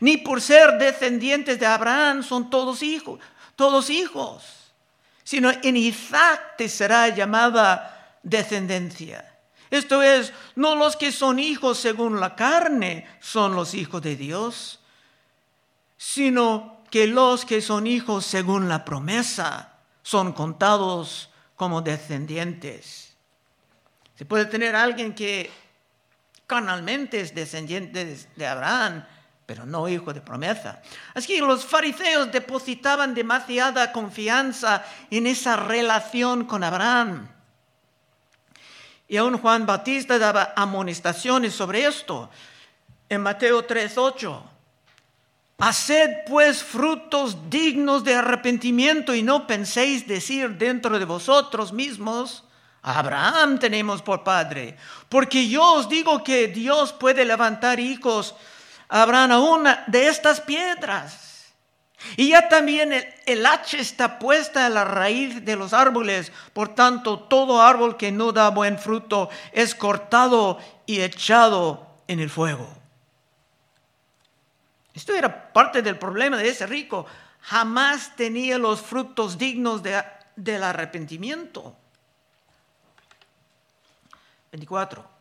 Ni 0.00 0.16
por 0.16 0.40
ser 0.40 0.78
descendientes 0.78 1.60
de 1.60 1.66
Abraham 1.66 2.22
son 2.22 2.50
todos 2.50 2.82
hijos, 2.82 3.20
todos 3.54 3.90
hijos, 3.90 4.42
sino 5.22 5.50
en 5.50 5.76
Isaac 5.76 6.56
te 6.56 6.68
será 6.68 7.08
llamada 7.08 8.18
descendencia. 8.22 9.30
Esto 9.70 10.02
es, 10.02 10.32
no 10.54 10.76
los 10.76 10.96
que 10.96 11.12
son 11.12 11.38
hijos 11.38 11.78
según 11.78 12.20
la 12.20 12.34
carne 12.36 13.06
son 13.20 13.54
los 13.54 13.74
hijos 13.74 14.02
de 14.02 14.16
Dios, 14.16 14.80
sino 15.96 16.82
que 16.90 17.06
los 17.06 17.44
que 17.44 17.60
son 17.60 17.86
hijos 17.86 18.24
según 18.26 18.68
la 18.68 18.84
promesa 18.84 19.74
son 20.02 20.32
contados 20.32 21.30
como 21.56 21.82
descendientes. 21.82 23.16
Se 24.16 24.24
puede 24.24 24.46
tener 24.46 24.76
alguien 24.76 25.14
que 25.14 25.50
carnalmente 26.46 27.20
es 27.20 27.34
descendiente 27.34 28.16
de 28.36 28.46
Abraham, 28.46 29.04
pero 29.46 29.66
no 29.66 29.88
hijo 29.88 30.12
de 30.12 30.20
promesa. 30.20 30.80
Así 31.14 31.34
que 31.34 31.40
los 31.40 31.64
fariseos 31.64 32.30
depositaban 32.30 33.14
demasiada 33.14 33.92
confianza 33.92 34.84
en 35.10 35.26
esa 35.26 35.56
relación 35.56 36.44
con 36.44 36.64
Abraham. 36.64 37.28
Y 39.08 39.16
aún 39.16 39.38
Juan 39.38 39.66
Batista 39.66 40.18
daba 40.18 40.54
amonestaciones 40.56 41.54
sobre 41.54 41.86
esto. 41.86 42.30
En 43.08 43.20
Mateo 43.20 43.66
3:8, 43.66 44.53
haced 45.58 46.24
pues 46.26 46.62
frutos 46.62 47.48
dignos 47.48 48.04
de 48.04 48.14
arrepentimiento 48.14 49.14
y 49.14 49.22
no 49.22 49.46
penséis 49.46 50.06
decir 50.06 50.56
dentro 50.58 50.98
de 50.98 51.04
vosotros 51.04 51.72
mismos, 51.72 52.44
Abraham 52.82 53.58
tenemos 53.58 54.02
por 54.02 54.24
padre, 54.24 54.76
porque 55.08 55.48
yo 55.48 55.74
os 55.74 55.88
digo 55.88 56.22
que 56.22 56.48
Dios 56.48 56.92
puede 56.92 57.24
levantar 57.24 57.80
hijos 57.80 58.34
Abraham, 58.88 59.42
una 59.42 59.84
de 59.86 60.08
estas 60.08 60.40
piedras. 60.40 61.52
Y 62.16 62.28
ya 62.28 62.48
también 62.48 62.92
el, 62.92 63.06
el, 63.26 63.46
hacha 63.46 63.78
está 63.78 64.18
puesta 64.18 64.66
a 64.66 64.68
la 64.68 64.84
raíz 64.84 65.44
de 65.44 65.56
los 65.56 65.72
árboles. 65.72 66.30
Por 66.52 66.74
tanto, 66.74 67.18
todo 67.18 67.62
árbol 67.62 67.96
que 67.96 68.12
no 68.12 68.30
da 68.32 68.50
buen 68.50 68.78
fruto 68.78 69.30
es 69.52 69.74
cortado 69.74 70.58
y 70.86 71.00
echado 71.00 71.86
en 72.06 72.20
el 72.20 72.28
fuego. 72.28 72.83
Esto 74.94 75.12
era 75.14 75.52
parte 75.52 75.82
del 75.82 75.98
problema 75.98 76.36
de 76.38 76.48
ese 76.48 76.66
rico. 76.66 77.04
Jamás 77.40 78.14
tenía 78.14 78.58
los 78.58 78.80
frutos 78.80 79.36
dignos 79.36 79.82
de, 79.82 80.02
del 80.36 80.62
arrepentimiento. 80.62 81.76
24. 84.52 85.14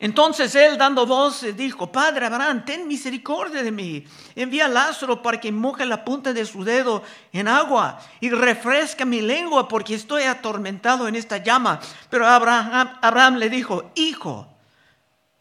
Entonces 0.00 0.54
él, 0.56 0.76
dando 0.76 1.06
voz, 1.06 1.46
dijo, 1.56 1.90
Padre 1.90 2.26
Abraham, 2.26 2.64
ten 2.64 2.88
misericordia 2.88 3.62
de 3.62 3.70
mí. 3.70 4.04
Envía 4.34 4.66
a 4.66 4.68
Lázaro 4.68 5.22
para 5.22 5.40
que 5.40 5.52
moje 5.52 5.86
la 5.86 6.04
punta 6.04 6.32
de 6.32 6.44
su 6.44 6.64
dedo 6.64 7.04
en 7.32 7.46
agua 7.46 8.00
y 8.20 8.30
refresca 8.30 9.04
mi 9.04 9.22
lengua 9.22 9.68
porque 9.68 9.94
estoy 9.94 10.24
atormentado 10.24 11.06
en 11.06 11.14
esta 11.14 11.38
llama. 11.38 11.80
Pero 12.10 12.26
Abraham, 12.26 12.98
Abraham 13.00 13.36
le 13.36 13.48
dijo, 13.48 13.92
Hijo, 13.94 14.53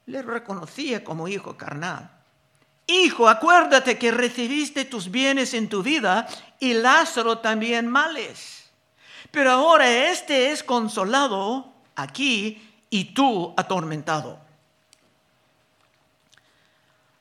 le 0.06 0.22
reconocía 0.22 1.04
como 1.04 1.28
hijo 1.28 1.58
carnal. 1.58 2.10
Hijo, 2.88 3.30
acuérdate 3.30 3.98
que 3.98 4.12
recibiste 4.12 4.86
tus 4.86 5.10
bienes 5.10 5.54
en 5.54 5.70
tu 5.70 5.82
vida 5.82 6.28
y 6.60 6.74
Lázaro 6.74 7.40
también 7.40 7.88
males. 7.88 8.70
Pero 9.32 9.52
ahora 9.52 9.90
este 9.90 10.52
es 10.52 10.64
consolado 10.64 11.74
aquí 11.96 12.86
y 12.90 13.14
tú 13.14 13.54
atormentado. 13.56 14.40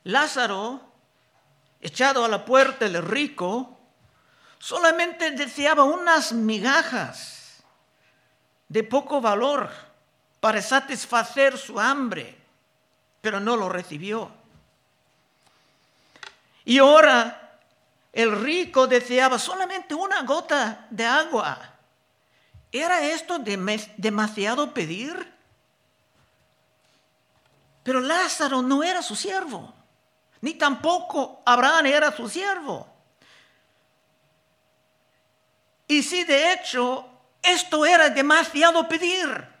Lázaro, 0.03 0.81
echado 1.79 2.25
a 2.25 2.27
la 2.27 2.43
puerta 2.43 2.89
del 2.89 3.01
rico, 3.01 3.79
solamente 4.59 5.31
deseaba 5.31 5.85
unas 5.85 6.33
migajas 6.33 7.63
de 8.67 8.83
poco 8.83 9.21
valor 9.21 9.69
para 10.39 10.61
satisfacer 10.61 11.57
su 11.57 11.79
hambre, 11.79 12.42
pero 13.23 13.39
no 13.39 13.55
lo 13.55 13.69
recibió. 13.69 14.29
Y 16.65 16.77
ahora 16.77 17.57
el 18.11 18.31
rico 18.43 18.85
deseaba 18.85 19.39
solamente 19.39 19.95
una 19.95 20.21
gota 20.21 20.85
de 20.91 21.05
agua. 21.05 21.57
¿Era 22.71 23.01
esto 23.01 23.39
demasiado 23.39 24.75
pedir? 24.75 25.33
Pero 27.81 27.99
Lázaro 27.99 28.61
no 28.61 28.83
era 28.83 29.01
su 29.01 29.15
siervo 29.15 29.73
ni 30.43 30.55
tampoco 30.55 31.41
Abraham 31.45 31.85
era 31.85 32.11
su 32.11 32.27
siervo. 32.27 32.85
Y 35.87 36.03
si 36.03 36.25
de 36.25 36.51
hecho 36.51 37.07
esto 37.41 37.85
era 37.85 38.09
demasiado 38.09 38.85
pedir, 38.89 39.52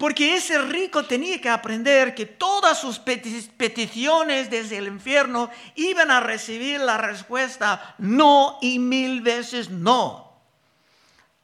porque 0.00 0.34
ese 0.34 0.56
rico 0.62 1.04
tenía 1.04 1.38
que 1.42 1.50
aprender 1.50 2.14
que 2.14 2.24
todas 2.24 2.80
sus 2.80 2.98
peticiones 2.98 4.48
desde 4.48 4.78
el 4.78 4.86
infierno 4.86 5.50
iban 5.74 6.10
a 6.10 6.20
recibir 6.20 6.80
la 6.80 6.96
respuesta 6.96 7.96
no 7.98 8.56
y 8.62 8.78
mil 8.78 9.20
veces 9.20 9.68
no. 9.68 10.40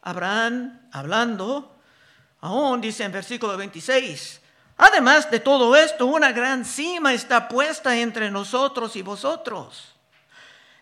Abraham, 0.01 0.89
hablando, 0.91 1.77
aún 2.41 2.81
dice 2.81 3.05
en 3.05 3.13
versículo 3.13 3.59
26, 3.59 4.41
Además 4.79 5.31
de 5.31 5.41
todo 5.41 5.77
esto, 5.77 6.07
una 6.07 6.33
gran 6.33 6.65
cima 6.65 7.13
está 7.13 7.49
puesta 7.49 7.95
entre 7.99 8.31
nosotros 8.31 8.97
y 8.97 9.03
vosotros. 9.03 9.95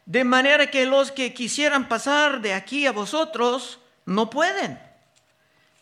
De 0.07 0.23
manera 0.23 0.71
que 0.71 0.87
los 0.87 1.11
que 1.11 1.35
quisieran 1.35 1.89
pasar 1.89 2.41
de 2.41 2.55
aquí 2.55 2.87
a 2.87 2.93
vosotros 2.93 3.81
no 4.07 4.31
pueden, 4.31 4.81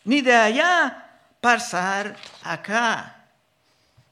ni 0.05 0.21
de 0.21 0.33
allá 0.33 1.02
pasar 1.43 2.15
acá. 2.43 3.27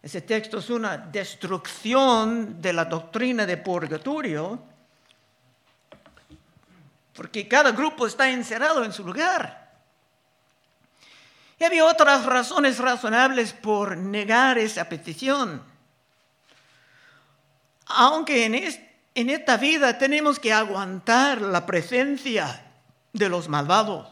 Ese 0.03 0.19
texto 0.19 0.57
es 0.57 0.69
una 0.69 0.97
destrucción 0.97 2.61
de 2.61 2.73
la 2.73 2.83
doctrina 2.83 3.45
de 3.45 3.55
purgatorio, 3.55 4.61
porque 7.13 7.47
cada 7.47 7.71
grupo 7.71 8.05
está 8.05 8.29
encerrado 8.29 8.83
en 8.83 8.91
su 8.91 9.05
lugar. 9.05 9.71
Y 11.57 11.63
había 11.63 11.85
otras 11.85 12.25
razones 12.25 12.79
razonables 12.79 13.53
por 13.53 13.95
negar 13.95 14.57
esa 14.57 14.89
petición. 14.89 15.63
Aunque 17.85 18.43
en, 18.43 18.55
en 19.15 19.29
esta 19.29 19.55
vida 19.55 19.97
tenemos 19.97 20.37
que 20.37 20.51
aguantar 20.51 21.39
la 21.39 21.65
presencia 21.65 22.73
de 23.13 23.29
los 23.29 23.47
malvados, 23.47 24.09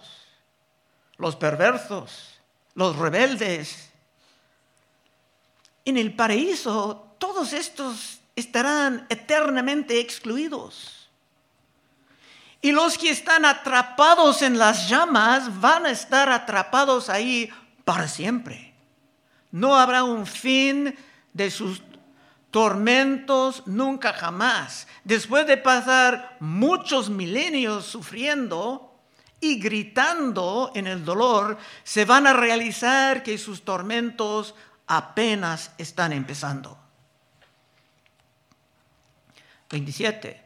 los 1.17 1.35
perversos, 1.35 2.38
los 2.79 2.95
rebeldes. 2.95 3.91
En 5.83 5.97
el 5.97 6.15
paraíso 6.15 7.13
todos 7.19 7.51
estos 7.51 8.21
estarán 8.37 9.05
eternamente 9.09 9.99
excluidos. 9.99 11.09
Y 12.61 12.71
los 12.71 12.97
que 12.97 13.09
están 13.09 13.43
atrapados 13.43 14.41
en 14.41 14.57
las 14.57 14.87
llamas 14.87 15.59
van 15.59 15.87
a 15.87 15.91
estar 15.91 16.29
atrapados 16.29 17.09
ahí 17.09 17.51
para 17.83 18.07
siempre. 18.07 18.73
No 19.51 19.75
habrá 19.75 20.05
un 20.05 20.25
fin 20.25 20.97
de 21.33 21.51
sus 21.51 21.81
tormentos 22.49 23.63
nunca 23.65 24.13
jamás. 24.13 24.87
Después 25.03 25.45
de 25.47 25.57
pasar 25.57 26.37
muchos 26.39 27.09
milenios 27.09 27.87
sufriendo 27.87 28.88
y 29.41 29.59
gritando 29.59 30.71
en 30.75 30.87
el 30.87 31.05
dolor, 31.05 31.57
se 31.83 32.05
van 32.05 32.27
a 32.27 32.33
realizar 32.33 33.23
que 33.23 33.37
sus 33.37 33.63
tormentos 33.63 34.55
apenas 34.87 35.71
están 35.77 36.13
empezando. 36.13 36.77
27. 39.69 40.43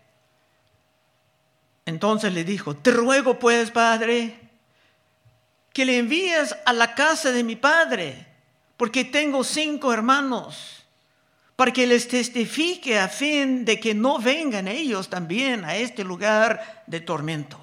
Entonces 1.85 2.33
le 2.33 2.43
dijo, 2.43 2.75
te 2.75 2.91
ruego 2.91 3.39
pues, 3.39 3.71
Padre, 3.71 4.39
que 5.71 5.85
le 5.85 5.97
envíes 5.97 6.55
a 6.65 6.73
la 6.73 6.93
casa 6.93 7.31
de 7.31 7.43
mi 7.43 7.55
Padre, 7.55 8.27
porque 8.77 9.05
tengo 9.05 9.43
cinco 9.43 9.91
hermanos, 9.91 10.85
para 11.55 11.71
que 11.71 11.87
les 11.87 12.07
testifique 12.07 12.99
a 12.99 13.07
fin 13.07 13.63
de 13.65 13.79
que 13.79 13.93
no 13.93 14.19
vengan 14.19 14.67
ellos 14.67 15.09
también 15.09 15.65
a 15.65 15.75
este 15.75 16.03
lugar 16.03 16.83
de 16.87 16.99
tormento. 16.99 17.59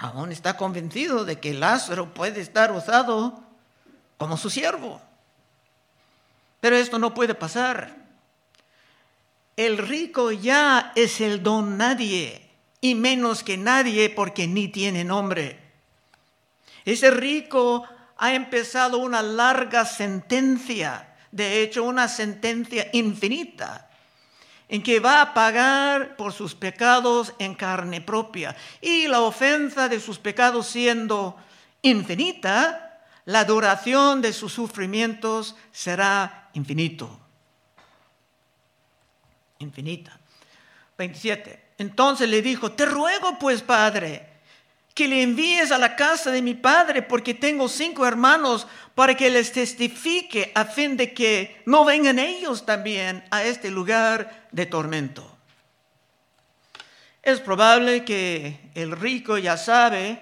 Aún 0.00 0.32
está 0.32 0.56
convencido 0.56 1.24
de 1.24 1.38
que 1.38 1.54
Lázaro 1.54 2.12
puede 2.12 2.40
estar 2.40 2.72
usado 2.72 3.40
como 4.18 4.36
su 4.36 4.50
siervo. 4.50 5.00
Pero 6.60 6.76
esto 6.76 6.98
no 6.98 7.14
puede 7.14 7.34
pasar 7.34 8.00
el 9.60 9.76
rico 9.76 10.32
ya 10.32 10.90
es 10.94 11.20
el 11.20 11.42
don 11.42 11.76
nadie, 11.76 12.48
y 12.80 12.94
menos 12.94 13.44
que 13.44 13.58
nadie 13.58 14.08
porque 14.08 14.46
ni 14.46 14.68
tiene 14.68 15.04
nombre. 15.04 15.58
Ese 16.86 17.10
rico 17.10 17.84
ha 18.16 18.32
empezado 18.32 18.96
una 18.96 19.20
larga 19.20 19.84
sentencia, 19.84 21.14
de 21.30 21.60
hecho 21.60 21.84
una 21.84 22.08
sentencia 22.08 22.88
infinita, 22.94 23.89
en 24.70 24.82
que 24.82 25.00
va 25.00 25.20
a 25.20 25.34
pagar 25.34 26.16
por 26.16 26.32
sus 26.32 26.54
pecados 26.54 27.34
en 27.38 27.54
carne 27.54 28.00
propia. 28.00 28.56
Y 28.80 29.06
la 29.06 29.20
ofensa 29.20 29.88
de 29.90 30.00
sus 30.00 30.18
pecados 30.18 30.66
siendo 30.66 31.36
infinita, 31.82 33.02
la 33.26 33.44
duración 33.44 34.22
de 34.22 34.32
sus 34.32 34.54
sufrimientos 34.54 35.56
será 35.70 36.48
infinito 36.54 37.20
infinita. 39.60 40.18
27. 40.98 41.70
Entonces 41.78 42.28
le 42.28 42.42
dijo, 42.42 42.72
te 42.72 42.84
ruego 42.84 43.38
pues, 43.38 43.62
Padre, 43.62 44.28
que 44.94 45.08
le 45.08 45.22
envíes 45.22 45.70
a 45.72 45.78
la 45.78 45.96
casa 45.96 46.30
de 46.30 46.42
mi 46.42 46.54
Padre, 46.54 47.02
porque 47.02 47.32
tengo 47.32 47.68
cinco 47.68 48.06
hermanos, 48.06 48.66
para 49.00 49.14
que 49.14 49.30
les 49.30 49.50
testifique 49.50 50.52
a 50.54 50.66
fin 50.66 50.94
de 50.94 51.14
que 51.14 51.62
no 51.64 51.86
vengan 51.86 52.18
ellos 52.18 52.66
también 52.66 53.24
a 53.30 53.42
este 53.42 53.70
lugar 53.70 54.44
de 54.52 54.66
tormento. 54.66 55.38
Es 57.22 57.40
probable 57.40 58.04
que 58.04 58.60
el 58.74 58.92
rico 58.92 59.38
ya 59.38 59.56
sabe 59.56 60.20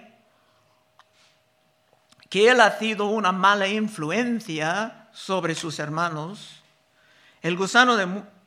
que 2.28 2.48
él 2.48 2.60
ha 2.60 2.78
sido 2.78 3.06
una 3.06 3.32
mala 3.32 3.66
influencia 3.66 5.08
sobre 5.10 5.56
sus 5.56 5.80
hermanos. 5.80 6.62
El 7.42 7.56
gusano 7.56 7.96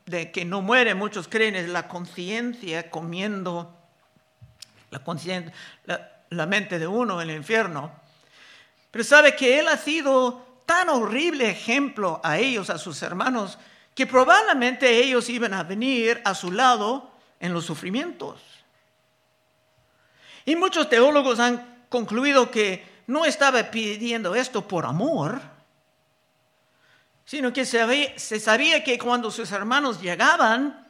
de 0.06 0.32
que 0.32 0.46
no 0.46 0.62
muere, 0.62 0.96
muchos 0.96 1.28
creen, 1.28 1.58
es 1.58 1.68
la 1.68 1.90
conciencia 1.90 2.90
comiendo 2.90 3.78
la, 4.92 5.02
la, 6.30 6.46
mente 6.46 6.80
de 6.80 6.88
uno 6.88 7.22
en 7.22 7.30
el 7.30 7.36
infierno. 7.36 8.01
Pero 8.92 9.04
sabe 9.04 9.36
que 9.36 9.60
él 9.60 9.68
ha 9.70 9.78
sido 9.78 10.46
tan 10.66 10.90
horrible 10.90 11.50
ejemplo 11.50 12.20
a 12.24 12.38
ellos, 12.38 12.70
a 12.70 12.78
sus 12.78 13.02
hermanos, 13.02 13.58
que 13.96 14.06
probablemente 14.06 14.90
ellos 15.04 15.30
iban 15.30 15.54
a 15.54 15.64
venir 15.64 16.22
a 16.26 16.36
su 16.36 16.52
lado 16.52 17.12
en 17.40 17.54
los 17.54 17.66
sufrimientos. 17.66 18.40
Y 20.46 20.56
muchos 20.56 20.90
teólogos 20.90 21.40
han 21.40 21.86
concluido 21.90 22.52
que 22.52 22.86
no 23.08 23.26
estaba 23.26 23.64
pidiendo 23.72 24.36
esto 24.36 24.68
por 24.68 24.86
amor, 24.86 25.42
sino 27.26 27.54
que 27.54 27.66
se 27.66 28.40
sabía 28.40 28.84
que 28.84 28.98
cuando 28.98 29.32
sus 29.32 29.52
hermanos 29.52 30.02
llegaban, 30.02 30.88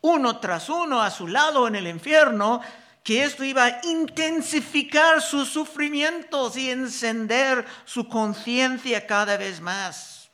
uno 0.00 0.38
tras 0.38 0.68
uno 0.68 1.02
a 1.02 1.10
su 1.10 1.26
lado 1.28 1.66
en 1.66 1.76
el 1.76 1.86
infierno, 1.86 2.60
que 3.06 3.22
esto 3.22 3.44
iba 3.44 3.64
a 3.64 3.80
intensificar 3.84 5.22
sus 5.22 5.48
sufrimientos 5.48 6.56
y 6.56 6.72
encender 6.72 7.64
su 7.84 8.08
conciencia 8.08 9.06
cada 9.06 9.36
vez 9.36 9.60
más. 9.60 10.28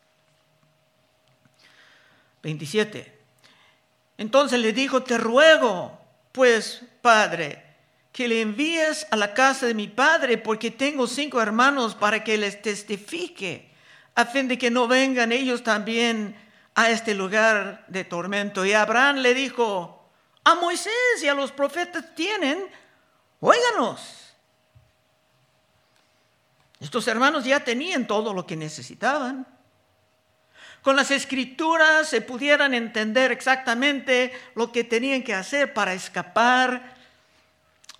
27. 2.42 3.12
Entonces 4.16 4.58
le 4.58 4.72
dijo, 4.72 5.02
te 5.02 5.18
ruego, 5.18 6.00
pues, 6.32 6.82
Padre, 7.02 7.62
que 8.10 8.26
le 8.26 8.40
envíes 8.40 9.06
a 9.10 9.16
la 9.16 9.34
casa 9.34 9.66
de 9.66 9.74
mi 9.74 9.88
Padre, 9.88 10.38
porque 10.38 10.70
tengo 10.70 11.06
cinco 11.06 11.42
hermanos 11.42 11.94
para 11.94 12.24
que 12.24 12.38
les 12.38 12.62
testifique, 12.62 13.68
a 14.14 14.24
fin 14.24 14.48
de 14.48 14.56
que 14.56 14.70
no 14.70 14.88
vengan 14.88 15.30
ellos 15.30 15.62
también 15.62 16.34
a 16.74 16.88
este 16.88 17.14
lugar 17.14 17.84
de 17.88 18.04
tormento. 18.04 18.64
Y 18.64 18.72
Abraham 18.72 19.16
le 19.16 19.34
dijo, 19.34 20.01
a 20.44 20.54
Moisés 20.56 21.22
y 21.22 21.28
a 21.28 21.34
los 21.34 21.52
profetas 21.52 22.14
tienen, 22.14 22.68
óiganos. 23.40 24.34
Estos 26.80 27.06
hermanos 27.06 27.44
ya 27.44 27.60
tenían 27.60 28.06
todo 28.06 28.34
lo 28.34 28.44
que 28.44 28.56
necesitaban. 28.56 29.46
Con 30.82 30.96
las 30.96 31.12
escrituras 31.12 32.08
se 32.08 32.20
pudieran 32.20 32.74
entender 32.74 33.30
exactamente 33.30 34.32
lo 34.56 34.72
que 34.72 34.82
tenían 34.82 35.22
que 35.22 35.32
hacer 35.32 35.72
para 35.72 35.94
escapar 35.94 36.96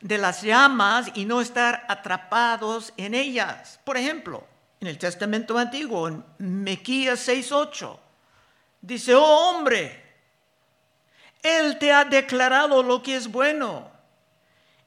de 0.01 0.19
las 0.19 0.43
llamas 0.43 1.13
y 1.15 1.25
no 1.25 1.41
estar 1.41 1.87
atrapados 1.89 2.93
en 2.97 3.15
ellas. 3.15 3.79
Por 3.85 3.97
ejemplo, 3.97 4.45
en 4.81 4.89
el 4.89 4.99
Testamento 4.99 5.57
Antiguo, 5.57 6.09
en 6.09 6.25
Mequías 6.39 7.29
6:8, 7.29 7.97
dice, 8.81 9.15
oh 9.15 9.51
hombre, 9.51 10.02
Él 11.43 11.79
te 11.79 11.93
ha 11.93 12.05
declarado 12.05 12.83
lo 12.83 13.03
que 13.03 13.17
es 13.17 13.31
bueno. 13.31 13.91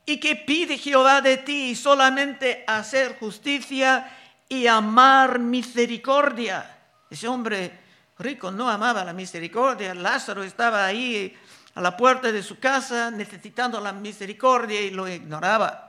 ¿Y 0.05 0.19
que 0.19 0.35
pide 0.35 0.77
Jehová 0.77 1.21
de 1.21 1.37
ti? 1.37 1.75
Solamente 1.75 2.63
hacer 2.67 3.17
justicia 3.19 4.09
y 4.47 4.67
amar 4.67 5.39
misericordia. 5.39 6.77
Ese 7.09 7.27
hombre 7.27 7.79
rico 8.19 8.51
no 8.51 8.69
amaba 8.69 9.03
la 9.03 9.13
misericordia. 9.13 9.93
Lázaro 9.93 10.43
estaba 10.43 10.85
ahí 10.85 11.35
a 11.73 11.81
la 11.81 11.97
puerta 11.97 12.31
de 12.31 12.43
su 12.43 12.59
casa 12.59 13.11
necesitando 13.11 13.79
la 13.81 13.91
misericordia 13.91 14.79
y 14.81 14.91
lo 14.91 15.07
ignoraba. 15.07 15.84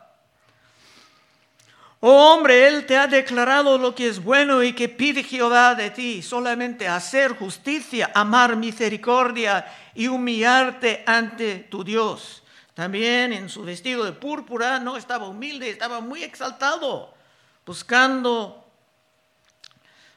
Oh 2.00 2.34
hombre, 2.34 2.68
Él 2.68 2.84
te 2.84 2.98
ha 2.98 3.06
declarado 3.06 3.78
lo 3.78 3.94
que 3.94 4.08
es 4.08 4.22
bueno 4.22 4.62
y 4.62 4.74
que 4.74 4.88
pide 4.88 5.22
Jehová 5.22 5.74
de 5.74 5.90
ti, 5.90 6.22
solamente 6.22 6.86
hacer 6.86 7.32
justicia, 7.32 8.10
amar 8.14 8.56
misericordia 8.56 9.66
y 9.94 10.06
humillarte 10.08 11.02
ante 11.06 11.60
tu 11.70 11.82
Dios. 11.82 12.42
También 12.74 13.32
en 13.32 13.48
su 13.48 13.62
vestido 13.62 14.04
de 14.04 14.12
púrpura 14.12 14.78
no 14.78 14.98
estaba 14.98 15.26
humilde, 15.26 15.70
estaba 15.70 16.00
muy 16.00 16.22
exaltado, 16.22 17.14
buscando 17.64 18.62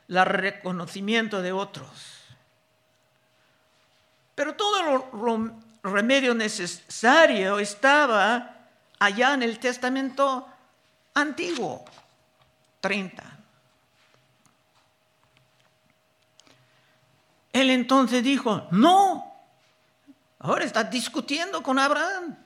el 0.10 0.26
reconocimiento 0.26 1.42
de 1.42 1.54
otros. 1.54 2.20
Pero 4.36 4.56
todo 4.56 5.08
el 5.38 5.52
remedio 5.84 6.36
necesario 6.36 7.60
estaba 7.60 8.58
allá 9.00 9.34
en 9.34 9.44
el 9.44 9.60
Testamento 9.60 10.46
antiguo, 11.22 11.86
30. 12.82 13.24
Él 17.54 17.70
entonces 17.72 18.24
dijo, 18.24 18.68
no, 18.72 19.34
ahora 20.40 20.66
está 20.66 20.84
discutiendo 20.84 21.64
con 21.64 21.80
Abraham. 21.80 22.38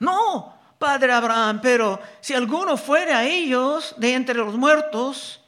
No, 0.00 0.58
padre 0.78 1.12
Abraham, 1.12 1.60
pero 1.62 2.00
si 2.20 2.34
alguno 2.34 2.76
fuera 2.76 3.18
a 3.18 3.24
ellos 3.24 3.94
de 3.98 4.14
entre 4.14 4.34
los 4.34 4.54
muertos, 4.56 5.40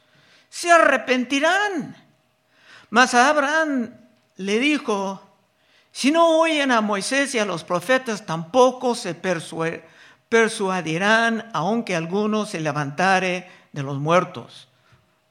se 0.49 0.71
arrepentirán. 0.71 1.95
Mas 2.89 3.13
a 3.13 3.29
Abraham 3.29 3.93
le 4.37 4.59
dijo, 4.59 5.21
si 5.91 6.11
no 6.11 6.39
oyen 6.39 6.71
a 6.71 6.81
Moisés 6.81 7.35
y 7.35 7.39
a 7.39 7.45
los 7.45 7.63
profetas, 7.63 8.25
tampoco 8.25 8.95
se 8.95 9.13
persuaden 9.13 9.94
persuadirán 10.35 11.49
aunque 11.53 11.95
alguno 11.95 12.45
se 12.45 12.59
levantare 12.59 13.49
de 13.71 13.81
los 13.81 13.99
muertos. 13.99 14.67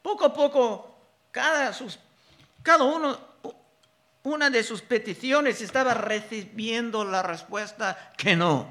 Poco 0.01 0.25
a 0.25 0.33
poco, 0.33 0.97
cada, 1.31 1.75
sus, 1.75 1.99
cada 2.63 2.85
uno, 2.85 3.19
una 4.23 4.49
de 4.49 4.63
sus 4.63 4.81
peticiones 4.81 5.61
estaba 5.61 5.93
recibiendo 5.93 7.05
la 7.05 7.23
respuesta 7.23 8.15
que 8.17 8.35
no. 8.35 8.67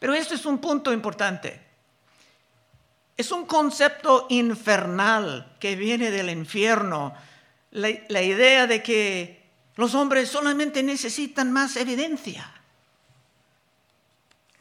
Pero 0.00 0.14
esto 0.14 0.34
es 0.34 0.44
un 0.46 0.58
punto 0.58 0.92
importante. 0.92 1.60
Es 3.16 3.30
un 3.30 3.46
concepto 3.46 4.26
infernal 4.30 5.54
que 5.60 5.76
viene 5.76 6.10
del 6.10 6.28
infierno. 6.28 7.14
La 7.70 8.22
idea 8.22 8.66
de 8.66 8.82
que 8.82 9.48
los 9.76 9.94
hombres 9.94 10.28
solamente 10.28 10.82
necesitan 10.82 11.52
más 11.52 11.76
evidencia. 11.76 12.53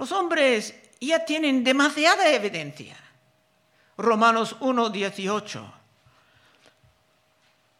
Los 0.03 0.11
hombres 0.11 0.75
ya 0.99 1.23
tienen 1.23 1.63
demasiada 1.63 2.29
evidencia. 2.29 2.97
Romanos 3.97 4.57
1.18. 4.59 5.63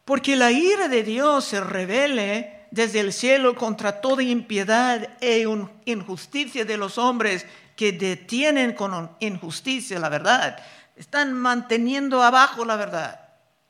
Porque 0.06 0.38
la 0.38 0.50
ira 0.50 0.88
de 0.88 1.04
Dios 1.04 1.44
se 1.44 1.60
revele 1.60 2.68
desde 2.72 3.02
el 3.02 3.12
cielo 3.12 3.56
contra 3.56 4.00
toda 4.00 4.24
impiedad 4.24 5.18
e 5.20 5.46
injusticia 5.84 6.64
de 6.64 6.78
los 6.78 6.98
hombres 6.98 7.46
que 7.76 7.92
detienen 7.92 8.72
con 8.72 9.12
injusticia 9.20 10.00
la 10.00 10.08
verdad. 10.08 10.64
Están 10.96 11.34
manteniendo 11.34 12.24
abajo 12.24 12.64
la 12.64 12.78
verdad. 12.78 13.20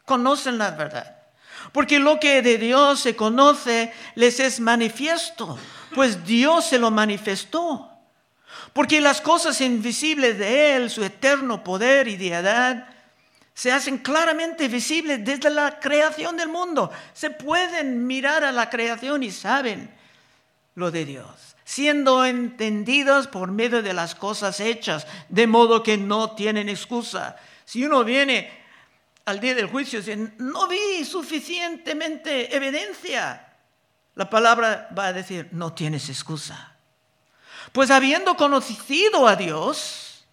Conocen 0.05 0.59
la 0.59 0.69
verdad. 0.69 1.23
Porque 1.71 1.97
lo 1.97 2.19
que 2.19 2.43
de 2.43 2.59
Dios 2.59 2.99
se 2.99 3.15
conoce 3.15 3.91
les 4.13 4.39
es 4.39 4.59
manifiesto, 4.59 5.57
pues 5.95 6.23
Dios 6.23 6.65
se 6.67 6.77
lo 6.77 6.91
manifestó. 6.91 7.89
Porque 8.73 8.99
las 8.99 9.21
cosas 9.21 9.61
invisibles 9.61 10.37
de 10.39 10.75
Él, 10.75 10.89
su 10.89 11.03
eterno 11.03 11.63
poder 11.63 12.07
y 12.07 12.17
deidad, 12.17 12.87
se 13.53 13.71
hacen 13.71 13.99
claramente 13.99 14.67
visibles 14.67 15.23
desde 15.23 15.51
la 15.51 15.79
creación 15.79 16.35
del 16.35 16.49
mundo. 16.49 16.91
Se 17.13 17.29
pueden 17.29 18.07
mirar 18.07 18.43
a 18.43 18.51
la 18.51 18.69
creación 18.69 19.21
y 19.21 19.31
saben 19.31 19.93
lo 20.73 20.89
de 20.89 21.05
Dios, 21.05 21.55
siendo 21.63 22.25
entendidos 22.25 23.27
por 23.27 23.51
medio 23.51 23.83
de 23.83 23.93
las 23.93 24.15
cosas 24.15 24.59
hechas, 24.59 25.05
de 25.29 25.45
modo 25.45 25.83
que 25.83 25.97
no 25.97 26.31
tienen 26.31 26.67
excusa. 26.67 27.35
Si 27.65 27.85
uno 27.85 28.03
viene 28.03 28.49
al 29.25 29.39
día 29.39 29.53
del 29.53 29.67
juicio 29.67 29.99
y 29.99 30.01
dice, 30.01 30.31
no 30.39 30.67
vi 30.67 31.05
suficientemente 31.05 32.55
evidencia, 32.55 33.53
la 34.15 34.29
palabra 34.31 34.89
va 34.97 35.07
a 35.07 35.13
decir, 35.13 35.49
no 35.51 35.73
tienes 35.73 36.09
excusa. 36.09 36.72
Pues 37.71 37.89
habiendo 37.91 38.35
conocido 38.35 39.27
a 39.27 39.35
Dios, 39.35 40.25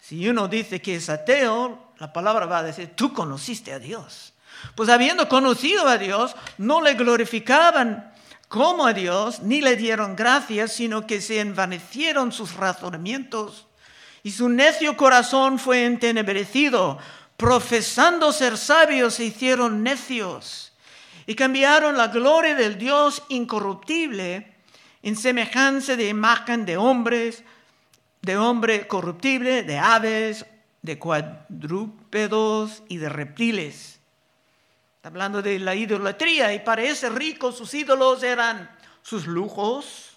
si 0.00 0.28
uno 0.28 0.48
dice 0.48 0.80
que 0.82 0.96
es 0.96 1.08
ateo, 1.08 1.92
la 1.98 2.12
palabra 2.12 2.46
va 2.46 2.58
a 2.58 2.62
decir, 2.62 2.92
tú 2.94 3.12
conociste 3.12 3.72
a 3.72 3.78
Dios. 3.78 4.34
Pues 4.74 4.88
habiendo 4.88 5.28
conocido 5.28 5.88
a 5.88 5.98
Dios, 5.98 6.34
no 6.58 6.80
le 6.80 6.94
glorificaban 6.94 8.12
como 8.48 8.86
a 8.86 8.92
Dios, 8.92 9.40
ni 9.40 9.60
le 9.60 9.76
dieron 9.76 10.16
gracias, 10.16 10.72
sino 10.72 11.06
que 11.06 11.20
se 11.20 11.40
envanecieron 11.40 12.32
sus 12.32 12.54
razonamientos 12.54 13.66
y 14.26 14.32
su 14.32 14.48
necio 14.48 14.96
corazón 14.96 15.60
fue 15.60 15.84
entenebrecido. 15.84 16.98
Profesando 17.36 18.32
ser 18.32 18.58
sabios, 18.58 19.14
se 19.14 19.24
hicieron 19.24 19.84
necios 19.84 20.72
y 21.26 21.36
cambiaron 21.36 21.96
la 21.96 22.08
gloria 22.08 22.56
del 22.56 22.76
Dios 22.76 23.22
incorruptible 23.28 24.55
en 25.06 25.14
semejanza 25.14 25.94
de 25.94 26.08
imagen 26.08 26.66
de 26.66 26.76
hombres, 26.76 27.44
de 28.22 28.36
hombre 28.36 28.88
corruptible, 28.88 29.62
de 29.62 29.78
aves, 29.78 30.44
de 30.82 30.98
cuadrúpedos 30.98 32.82
y 32.88 32.96
de 32.96 33.08
reptiles. 33.08 34.00
Está 34.96 35.10
hablando 35.10 35.42
de 35.42 35.60
la 35.60 35.76
idolatría 35.76 36.52
y 36.54 36.58
para 36.58 36.82
ese 36.82 37.08
rico 37.08 37.52
sus 37.52 37.72
ídolos 37.72 38.24
eran 38.24 38.68
sus 39.00 39.28
lujos, 39.28 40.16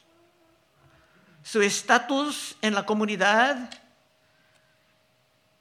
su 1.44 1.62
estatus 1.62 2.58
en 2.64 2.74
la 2.74 2.88
comunidad, 2.88 3.70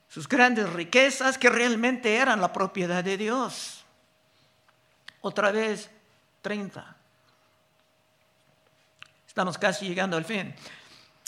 sus 0.09 0.27
grandes 0.27 0.73
riquezas 0.73 1.37
que 1.37 1.51
realmente 1.51 2.17
eran 2.17 2.41
la 2.41 2.55
propiedad 2.55 3.05
de 3.05 3.19
Dios. 3.19 3.85
Otra 5.21 5.51
vez, 5.51 5.91
30. 6.41 6.98
Estamos 9.29 9.59
casi 9.59 9.87
llegando 9.87 10.17
al 10.17 10.25
fin. 10.25 10.53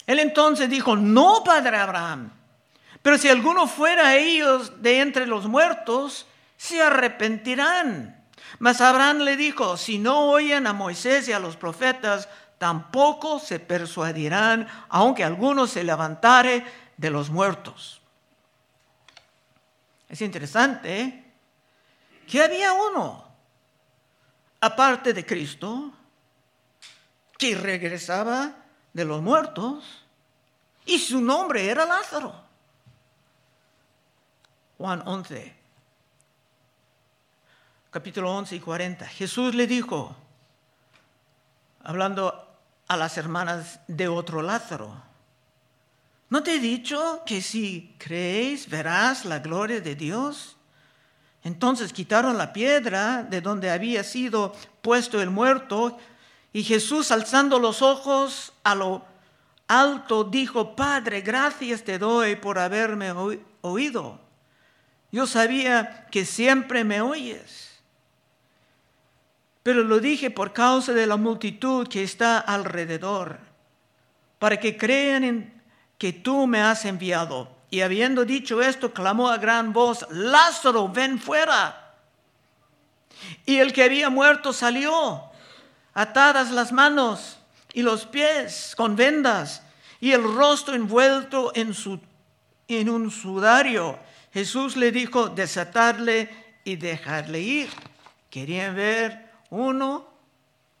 Él 0.05 0.19
entonces 0.19 0.69
dijo, 0.69 0.97
no, 0.97 1.43
padre 1.45 1.77
Abraham, 1.77 2.31
pero 3.01 3.17
si 3.17 3.29
alguno 3.29 3.67
fuera 3.67 4.09
a 4.09 4.17
ellos 4.17 4.81
de 4.81 4.99
entre 4.99 5.25
los 5.25 5.47
muertos, 5.47 6.25
se 6.57 6.81
arrepentirán. 6.81 8.21
Mas 8.59 8.81
Abraham 8.81 9.19
le 9.19 9.37
dijo, 9.37 9.77
si 9.77 9.97
no 9.97 10.29
oyen 10.29 10.67
a 10.67 10.73
Moisés 10.73 11.27
y 11.27 11.31
a 11.31 11.39
los 11.39 11.55
profetas, 11.55 12.27
tampoco 12.57 13.39
se 13.39 13.59
persuadirán, 13.59 14.67
aunque 14.89 15.23
alguno 15.23 15.65
se 15.65 15.83
levantare 15.83 16.65
de 16.97 17.09
los 17.09 17.29
muertos. 17.29 18.01
Es 20.09 20.21
interesante 20.21 21.01
¿eh? 21.01 21.25
que 22.27 22.43
había 22.43 22.73
uno, 22.73 23.25
aparte 24.59 25.13
de 25.13 25.25
Cristo, 25.25 25.91
que 27.41 27.55
regresaba 27.55 28.53
de 28.93 29.03
los 29.03 29.19
muertos 29.19 29.83
y 30.85 30.99
su 30.99 31.19
nombre 31.19 31.67
era 31.67 31.87
Lázaro. 31.87 32.35
Juan 34.77 35.01
11, 35.03 35.51
capítulo 37.89 38.31
11 38.31 38.57
y 38.57 38.59
40. 38.59 39.07
Jesús 39.07 39.55
le 39.55 39.65
dijo, 39.65 40.15
hablando 41.83 42.47
a 42.87 42.95
las 42.95 43.17
hermanas 43.17 43.79
de 43.87 44.07
otro 44.07 44.43
Lázaro, 44.43 45.01
¿no 46.29 46.43
te 46.43 46.57
he 46.57 46.59
dicho 46.59 47.23
que 47.25 47.41
si 47.41 47.95
creéis 47.97 48.69
verás 48.69 49.25
la 49.25 49.39
gloria 49.39 49.81
de 49.81 49.95
Dios? 49.95 50.57
Entonces 51.43 51.91
quitaron 51.91 52.37
la 52.37 52.53
piedra 52.53 53.23
de 53.23 53.41
donde 53.41 53.71
había 53.71 54.03
sido 54.03 54.53
puesto 54.83 55.19
el 55.19 55.31
muerto 55.31 55.97
y 56.53 56.63
Jesús 56.63 57.11
alzando 57.11 57.59
los 57.59 57.81
ojos 57.81 58.53
a 58.63 58.75
lo 58.75 59.05
alto 59.67 60.25
dijo, 60.25 60.75
Padre, 60.75 61.21
gracias 61.21 61.83
te 61.83 61.97
doy 61.97 62.35
por 62.35 62.59
haberme 62.59 63.11
oído. 63.61 64.19
Yo 65.11 65.27
sabía 65.27 66.07
que 66.11 66.25
siempre 66.25 66.83
me 66.83 67.01
oyes. 67.01 67.69
Pero 69.63 69.83
lo 69.83 69.99
dije 69.99 70.29
por 70.29 70.53
causa 70.53 70.93
de 70.93 71.05
la 71.05 71.17
multitud 71.17 71.87
que 71.87 72.03
está 72.03 72.39
alrededor, 72.39 73.39
para 74.39 74.59
que 74.59 74.75
crean 74.75 75.23
en 75.23 75.63
que 75.97 76.11
tú 76.11 76.47
me 76.47 76.61
has 76.61 76.83
enviado. 76.85 77.47
Y 77.69 77.81
habiendo 77.81 78.25
dicho 78.25 78.61
esto, 78.61 78.91
clamó 78.91 79.29
a 79.29 79.37
gran 79.37 79.71
voz, 79.71 80.05
Lázaro, 80.09 80.89
ven 80.89 81.19
fuera. 81.19 81.93
Y 83.45 83.57
el 83.57 83.71
que 83.71 83.83
había 83.83 84.09
muerto 84.09 84.51
salió, 84.51 85.30
atadas 85.93 86.51
las 86.51 86.71
manos 86.71 87.37
y 87.73 87.81
los 87.81 88.05
pies 88.05 88.73
con 88.75 88.95
vendas 88.95 89.63
y 89.99 90.11
el 90.11 90.23
rostro 90.23 90.75
envuelto 90.75 91.51
en, 91.55 91.73
su, 91.73 91.99
en 92.67 92.89
un 92.89 93.11
sudario. 93.11 93.99
Jesús 94.33 94.75
le 94.77 94.91
dijo, 94.91 95.29
desatarle 95.29 96.29
y 96.63 96.75
dejarle 96.75 97.39
ir. 97.39 97.69
Querían 98.29 98.75
ver 98.75 99.29
uno, 99.49 100.07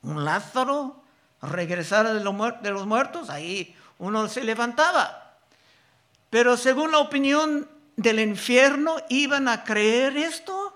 un 0.01 0.23
Lázaro, 0.23 1.03
regresar 1.41 2.11
de 2.13 2.23
los 2.71 2.85
muertos, 2.87 3.29
ahí 3.29 3.75
uno 3.99 4.27
se 4.27 4.43
levantaba. 4.43 5.35
Pero 6.29 6.57
según 6.57 6.91
la 6.91 6.99
opinión 6.99 7.67
del 7.97 8.19
infierno, 8.19 8.95
¿iban 9.09 9.47
a 9.47 9.63
creer 9.63 10.17
esto? 10.17 10.70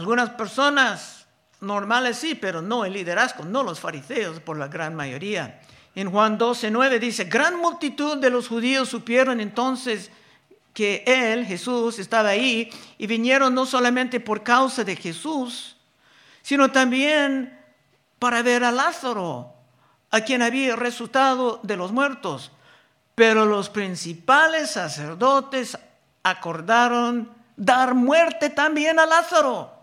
Algunas 0.00 0.30
personas 0.30 1.26
normales 1.60 2.16
sí, 2.16 2.34
pero 2.34 2.62
no 2.62 2.86
el 2.86 2.94
liderazgo, 2.94 3.44
no 3.44 3.62
los 3.62 3.80
fariseos 3.80 4.40
por 4.40 4.56
la 4.56 4.66
gran 4.66 4.94
mayoría. 4.94 5.60
En 5.94 6.10
Juan 6.10 6.38
12, 6.38 6.70
9 6.70 6.98
dice, 6.98 7.24
gran 7.24 7.60
multitud 7.60 8.16
de 8.16 8.30
los 8.30 8.48
judíos 8.48 8.88
supieron 8.88 9.42
entonces 9.42 10.10
que 10.72 11.04
Él, 11.06 11.44
Jesús, 11.44 11.98
estaba 11.98 12.30
ahí 12.30 12.70
y 12.96 13.06
vinieron 13.06 13.54
no 13.54 13.66
solamente 13.66 14.20
por 14.20 14.42
causa 14.42 14.84
de 14.84 14.96
Jesús, 14.96 15.76
sino 16.40 16.70
también 16.72 17.60
para 18.18 18.40
ver 18.40 18.64
a 18.64 18.72
Lázaro, 18.72 19.52
a 20.10 20.22
quien 20.22 20.40
había 20.40 20.76
resucitado 20.76 21.60
de 21.62 21.76
los 21.76 21.92
muertos. 21.92 22.52
Pero 23.14 23.44
los 23.44 23.68
principales 23.68 24.70
sacerdotes 24.70 25.76
acordaron 26.22 27.30
dar 27.54 27.94
muerte 27.94 28.48
también 28.48 28.98
a 28.98 29.04
Lázaro, 29.04 29.79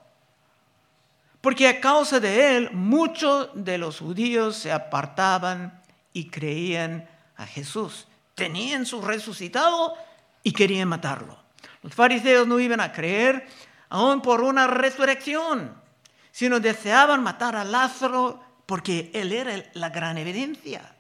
porque 1.48 1.70
a 1.70 1.80
causa 1.80 2.20
de 2.20 2.58
él 2.58 2.72
muchos 2.74 3.52
de 3.54 3.78
los 3.78 4.00
judíos 4.00 4.58
se 4.58 4.70
apartaban 4.70 5.82
y 6.12 6.28
creían 6.28 7.08
a 7.38 7.46
Jesús. 7.48 8.10
Tenían 8.36 8.86
su 8.86 9.02
resucitado 9.02 9.96
y 10.44 10.52
querían 10.52 10.90
matarlo. 10.90 11.42
Los 11.84 11.96
fariseos 11.96 12.50
no 12.50 12.60
iban 12.60 12.82
a 12.82 12.92
creer 12.92 13.48
aún 13.88 14.22
por 14.22 14.42
una 14.42 14.68
resurrección, 14.68 15.74
sino 16.34 16.60
deseaban 16.60 17.24
matar 17.24 17.56
a 17.56 17.64
Lázaro 17.64 18.44
porque 18.66 19.10
él 19.14 19.32
era 19.32 19.54
la 19.72 19.88
gran 19.88 20.18
evidencia. 20.18 20.98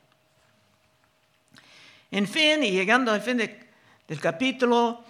En 2.10 2.25
fin, 2.25 2.63
y 2.63 2.71
llegando 2.71 3.12
al 3.12 3.21
fin 3.21 3.36
del 3.36 4.21
capítulo, 4.21 5.03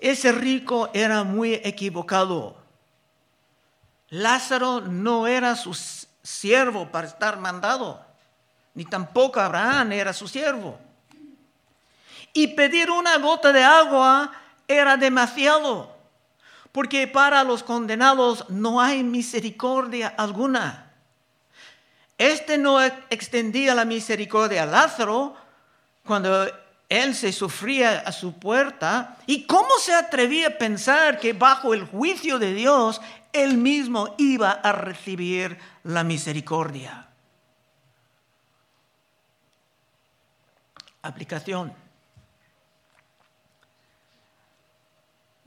ese 0.00 0.32
rico 0.32 0.90
era 0.92 1.22
muy 1.22 1.54
equivocado. 1.62 2.59
Lázaro 4.10 4.80
no 4.80 5.26
era 5.26 5.54
su 5.54 5.72
siervo 6.22 6.88
para 6.90 7.06
estar 7.06 7.38
mandado, 7.38 8.04
ni 8.74 8.84
tampoco 8.84 9.40
Abraham 9.40 9.92
era 9.92 10.12
su 10.12 10.26
siervo. 10.26 10.78
Y 12.32 12.48
pedir 12.48 12.90
una 12.90 13.16
gota 13.18 13.52
de 13.52 13.62
agua 13.62 14.32
era 14.66 14.96
demasiado, 14.96 15.96
porque 16.72 17.06
para 17.06 17.42
los 17.44 17.62
condenados 17.62 18.48
no 18.48 18.80
hay 18.80 19.02
misericordia 19.02 20.08
alguna. 20.08 20.92
Este 22.18 22.58
no 22.58 22.80
extendía 22.82 23.74
la 23.74 23.84
misericordia 23.84 24.64
a 24.64 24.66
Lázaro 24.66 25.34
cuando 26.04 26.46
él 26.88 27.14
se 27.14 27.32
sufría 27.32 28.00
a 28.00 28.12
su 28.12 28.38
puerta. 28.38 29.16
¿Y 29.26 29.46
cómo 29.46 29.78
se 29.80 29.94
atrevía 29.94 30.48
a 30.48 30.58
pensar 30.58 31.18
que 31.18 31.32
bajo 31.32 31.72
el 31.72 31.86
juicio 31.86 32.38
de 32.38 32.52
Dios 32.52 33.00
él 33.32 33.56
mismo 33.56 34.14
iba 34.18 34.50
a 34.50 34.72
recibir 34.72 35.58
la 35.84 36.04
misericordia? 36.04 37.08
Aplicación. 41.02 41.72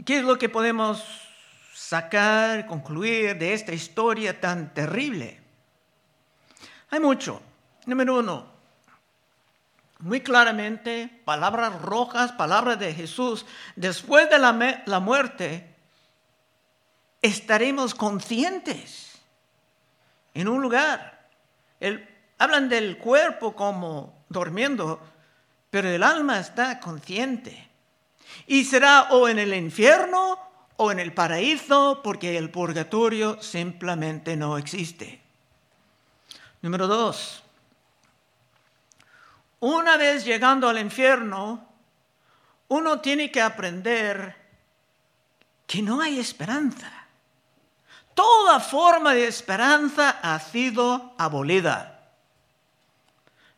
¿Qué 0.06 0.18
es 0.18 0.24
lo 0.24 0.38
que 0.38 0.50
podemos 0.50 1.04
sacar, 1.74 2.66
concluir 2.66 3.38
de 3.38 3.54
esta 3.54 3.72
historia 3.72 4.40
tan 4.40 4.74
terrible? 4.74 5.40
Hay 6.90 7.00
mucho. 7.00 7.42
Número 7.86 8.20
uno, 8.20 8.46
muy 10.00 10.22
claramente, 10.22 11.22
palabras 11.24 11.82
rojas, 11.82 12.34
palabras 12.34 12.80
de 12.80 12.94
Jesús, 12.94 13.46
después 13.76 14.30
de 14.30 14.40
la, 14.40 14.84
la 14.86 15.00
muerte, 15.00 15.73
estaremos 17.24 17.96
conscientes 17.96 19.14
en 20.36 20.48
un 20.48 20.62
lugar. 20.62 21.28
hablan 22.38 22.70
del 22.70 22.98
cuerpo 22.98 23.56
como 23.56 24.26
durmiendo, 24.30 25.00
pero 25.70 25.90
el 25.90 26.04
alma 26.04 26.40
está 26.40 26.80
consciente. 26.80 27.70
Y 28.46 28.66
será 28.66 29.08
o 29.12 29.28
en 29.30 29.40
el 29.40 29.54
infierno 29.54 30.38
o 30.76 30.92
en 30.92 31.00
el 31.00 31.14
paraíso, 31.14 32.02
porque 32.04 32.38
el 32.38 32.50
purgatorio 32.50 33.42
simplemente 33.42 34.36
no 34.36 34.58
existe. 34.58 35.22
Número 36.62 36.88
dos, 36.88 37.44
una 39.60 39.96
vez 39.96 40.26
llegando 40.26 40.68
al 40.68 40.80
infierno, 40.80 41.70
uno 42.68 43.00
tiene 43.00 43.32
que 43.32 43.42
aprender 43.42 44.36
que 45.66 45.82
no 45.82 46.02
hay 46.02 46.20
esperanza. 46.20 47.03
Toda 48.14 48.60
forma 48.60 49.14
de 49.14 49.28
esperanza 49.28 50.20
ha 50.22 50.40
sido 50.40 51.14
abolida. 51.18 52.10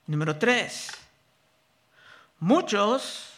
Número 0.07 0.37
tres, 0.37 0.91
muchos 2.39 3.33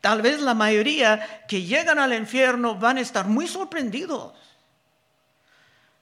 tal 0.00 0.22
vez 0.22 0.40
la 0.40 0.54
mayoría 0.54 1.44
que 1.46 1.62
llegan 1.62 1.98
al 1.98 2.14
infierno 2.14 2.74
van 2.74 2.98
a 2.98 3.02
estar 3.02 3.26
muy 3.26 3.46
sorprendidos. 3.46 4.32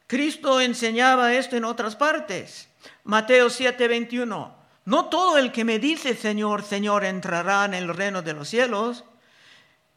Cristo 0.07 0.61
enseñaba 0.61 1.35
esto 1.35 1.57
en 1.57 1.65
otras 1.65 1.97
partes. 1.97 2.69
Mateo 3.05 3.49
7:21. 3.49 4.55
no 4.85 5.07
todo 5.07 5.37
el 5.37 5.51
que 5.51 5.65
me 5.65 5.81
dice 5.81 6.15
Señor, 6.15 6.63
Señor 6.63 7.05
entrará 7.05 7.65
en 7.65 7.75
el 7.75 7.89
reino 7.89 8.23
de 8.23 8.33
los 8.33 8.49
cielos, 8.49 9.05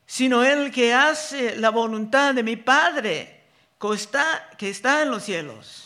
sino 0.08 0.44
el 0.44 0.72
que 0.72 0.96
hace 0.96 1.56
la 1.58 1.70
voluntad 1.70 2.34
de 2.34 2.42
mi 2.42 2.56
Padre 2.56 3.39
que 3.80 3.94
está, 3.94 4.50
que 4.58 4.70
está 4.70 5.02
en 5.02 5.12
los 5.12 5.24
cielos. 5.24 5.86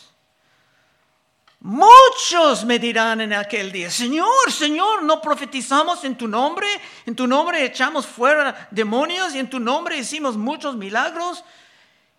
Muchos 1.60 2.66
me 2.66 2.78
dirán 2.78 3.22
en 3.22 3.32
aquel 3.32 3.72
día, 3.72 3.90
Señor, 3.90 4.52
Señor, 4.52 5.02
¿no 5.02 5.22
profetizamos 5.22 6.04
en 6.04 6.14
tu 6.14 6.28
nombre? 6.28 6.66
En 7.06 7.16
tu 7.16 7.26
nombre 7.26 7.64
echamos 7.64 8.06
fuera 8.06 8.68
demonios 8.70 9.34
y 9.34 9.38
en 9.38 9.48
tu 9.48 9.58
nombre 9.58 9.96
hicimos 9.96 10.36
muchos 10.36 10.76
milagros. 10.76 11.42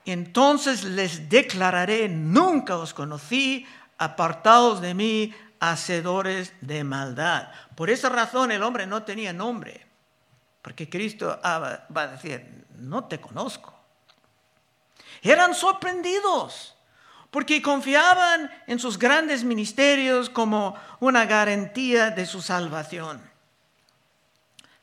Entonces 0.04 0.84
les 0.84 1.30
declararé, 1.30 2.10
nunca 2.10 2.78
os 2.78 2.94
conocí, 2.94 3.68
apartados 4.00 4.82
de 4.82 4.96
mí, 4.96 5.34
hacedores 5.60 6.54
de 6.62 6.84
maldad. 6.84 7.50
Por 7.76 7.92
esa 7.92 8.10
razón 8.10 8.52
el 8.52 8.64
hombre 8.64 8.88
no 8.88 9.04
tenía 9.04 9.32
nombre, 9.32 9.86
porque 10.64 10.90
Cristo 10.90 11.40
va 11.44 11.86
a 11.94 12.08
decir, 12.08 12.66
no 12.78 13.06
te 13.06 13.22
conozco. 13.22 13.75
Eran 15.26 15.56
sorprendidos 15.56 16.76
porque 17.32 17.62
confiaban 17.62 18.50
en 18.68 18.78
sus 18.78 19.00
grandes 19.00 19.44
ministerios 19.44 20.30
como 20.30 20.76
una 21.00 21.26
garantía 21.26 22.12
de 22.12 22.28
su 22.28 22.44
salvación. 22.44 23.20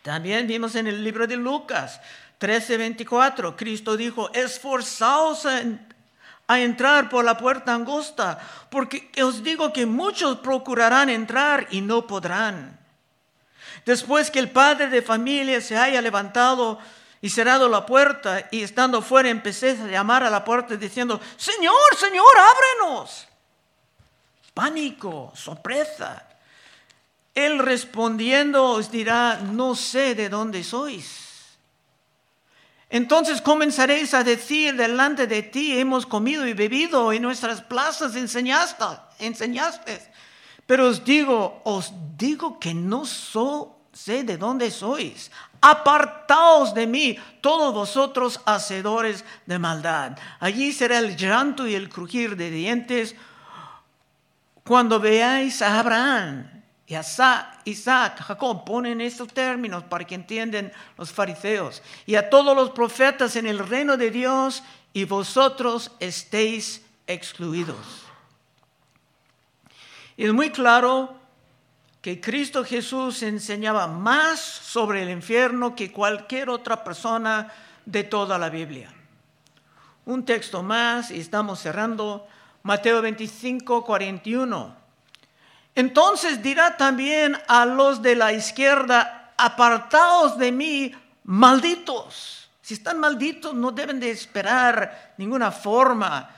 También 0.03 0.49
vimos 0.49 0.75
en 0.75 0.89
el 0.89 1.05
libro 1.05 1.29
de 1.29 1.37
Lucas 1.37 2.01
13:24, 2.41 3.55
Cristo 3.57 3.97
dijo, 3.97 4.33
esforzaos 4.35 5.47
a 5.47 6.61
entrar 6.61 7.09
por 7.09 7.25
la 7.25 7.39
puerta 7.39 7.73
angosta, 7.73 8.41
porque 8.69 9.13
os 9.23 9.45
digo 9.45 9.73
que 9.73 9.87
muchos 9.87 10.39
procurarán 10.39 11.09
entrar 11.09 11.69
y 11.71 11.81
no 11.81 12.09
podrán. 12.09 12.81
Después 13.87 14.29
que 14.29 14.41
el 14.41 14.51
padre 14.51 14.89
de 14.89 15.03
familia 15.03 15.61
se 15.61 15.77
haya 15.77 16.03
levantado 16.03 16.81
y 17.23 17.31
cerrado 17.31 17.69
la 17.69 17.87
puerta 17.87 18.49
y 18.51 18.63
estando 18.63 19.01
fuera 19.01 19.31
empecé 19.31 19.71
a 19.71 19.87
llamar 19.87 20.25
a 20.25 20.31
la 20.31 20.45
puerta 20.45 20.75
diciendo, 20.77 21.21
Señor, 21.37 21.97
Señor, 21.97 22.27
ábrenos. 22.83 23.29
Pánico, 24.53 25.33
sorpresa. 25.35 26.29
Él 27.33 27.61
respondiendo 27.61 28.65
os 28.65 28.91
dirá, 28.91 29.37
no 29.37 29.77
sé 29.77 30.17
de 30.17 30.29
dónde 30.29 30.65
sois. 30.65 31.31
Entonces 32.91 33.41
comenzaréis 33.41 34.13
a 34.15 34.25
decir 34.25 34.75
delante 34.75 35.29
de 35.29 35.45
ti, 35.45 35.79
hemos 35.79 36.05
comido 36.05 36.47
y 36.47 36.53
bebido, 36.53 37.13
en 37.13 37.23
nuestras 37.23 37.63
plazas 37.63 38.17
enseñaste, 38.17 38.85
enseñaste. 39.21 40.13
Pero 40.67 40.89
os 40.89 41.05
digo, 41.05 41.63
os 41.65 41.93
digo 42.19 42.59
que 42.59 42.75
no 42.75 43.07
sé 43.07 44.25
de 44.25 44.37
dónde 44.37 44.71
sois 44.73 45.31
apartaos 45.63 46.75
de 46.75 46.87
mí, 46.87 47.17
todos 47.41 47.73
vosotros 47.73 48.41
hacedores 48.45 49.25
de 49.47 49.59
maldad. 49.59 50.19
Allí 50.41 50.73
será 50.73 50.99
el 50.99 51.17
llanto 51.17 51.67
y 51.67 51.75
el 51.75 51.89
crujir 51.89 52.37
de 52.37 52.51
dientes 52.51 53.15
cuando 54.65 55.01
veáis 55.01 55.63
a 55.63 55.81
Abraham 55.81 56.49
y 56.87 56.95
a 56.95 57.01
Isaac, 57.65 58.21
Jacob, 58.21 58.65
ponen 58.65 59.01
estos 59.01 59.29
términos 59.29 59.85
para 59.85 60.05
que 60.05 60.15
entiendan 60.15 60.71
los 60.99 61.11
fariseos, 61.11 61.83
y 62.05 62.17
a 62.17 62.29
todos 62.29 62.55
los 62.55 62.71
profetas 62.71 63.37
en 63.37 63.47
el 63.47 63.59
reino 63.61 63.97
de 63.97 64.11
Dios, 64.11 64.63
y 64.93 65.05
vosotros 65.05 65.91
estéis 66.01 66.83
excluidos. 67.07 68.05
Es 70.19 70.33
muy 70.35 70.51
claro 70.51 71.17
que 72.03 72.21
Cristo 72.21 72.65
Jesús 72.65 73.23
enseñaba 73.23 73.87
más 73.87 74.41
sobre 74.41 75.05
el 75.05 75.11
infierno 75.11 75.77
que 75.77 75.93
cualquier 75.93 76.51
otra 76.51 76.83
persona 76.83 77.51
de 77.87 78.03
toda 78.03 78.39
la 78.39 78.51
Biblia. 78.51 78.93
Un 80.05 80.25
texto 80.25 80.65
más 80.65 81.13
y 81.13 81.21
estamos 81.21 81.61
cerrando 81.61 82.27
Mateo 82.65 83.01
25, 83.03 83.85
41. 83.85 84.77
Entonces 85.77 86.43
dirá 86.43 86.77
también 86.77 87.39
a 87.47 87.65
los 87.67 88.03
de 88.03 88.17
la 88.17 88.33
izquierda, 88.33 89.33
apartaos 89.37 90.37
de 90.39 90.51
mí, 90.51 90.93
malditos. 91.23 92.51
Si 92.61 92.75
están 92.75 92.99
malditos 92.99 93.55
no 93.55 93.71
deben 93.71 94.01
de 94.01 94.11
esperar 94.11 95.15
ninguna 95.19 95.53
forma 95.53 96.31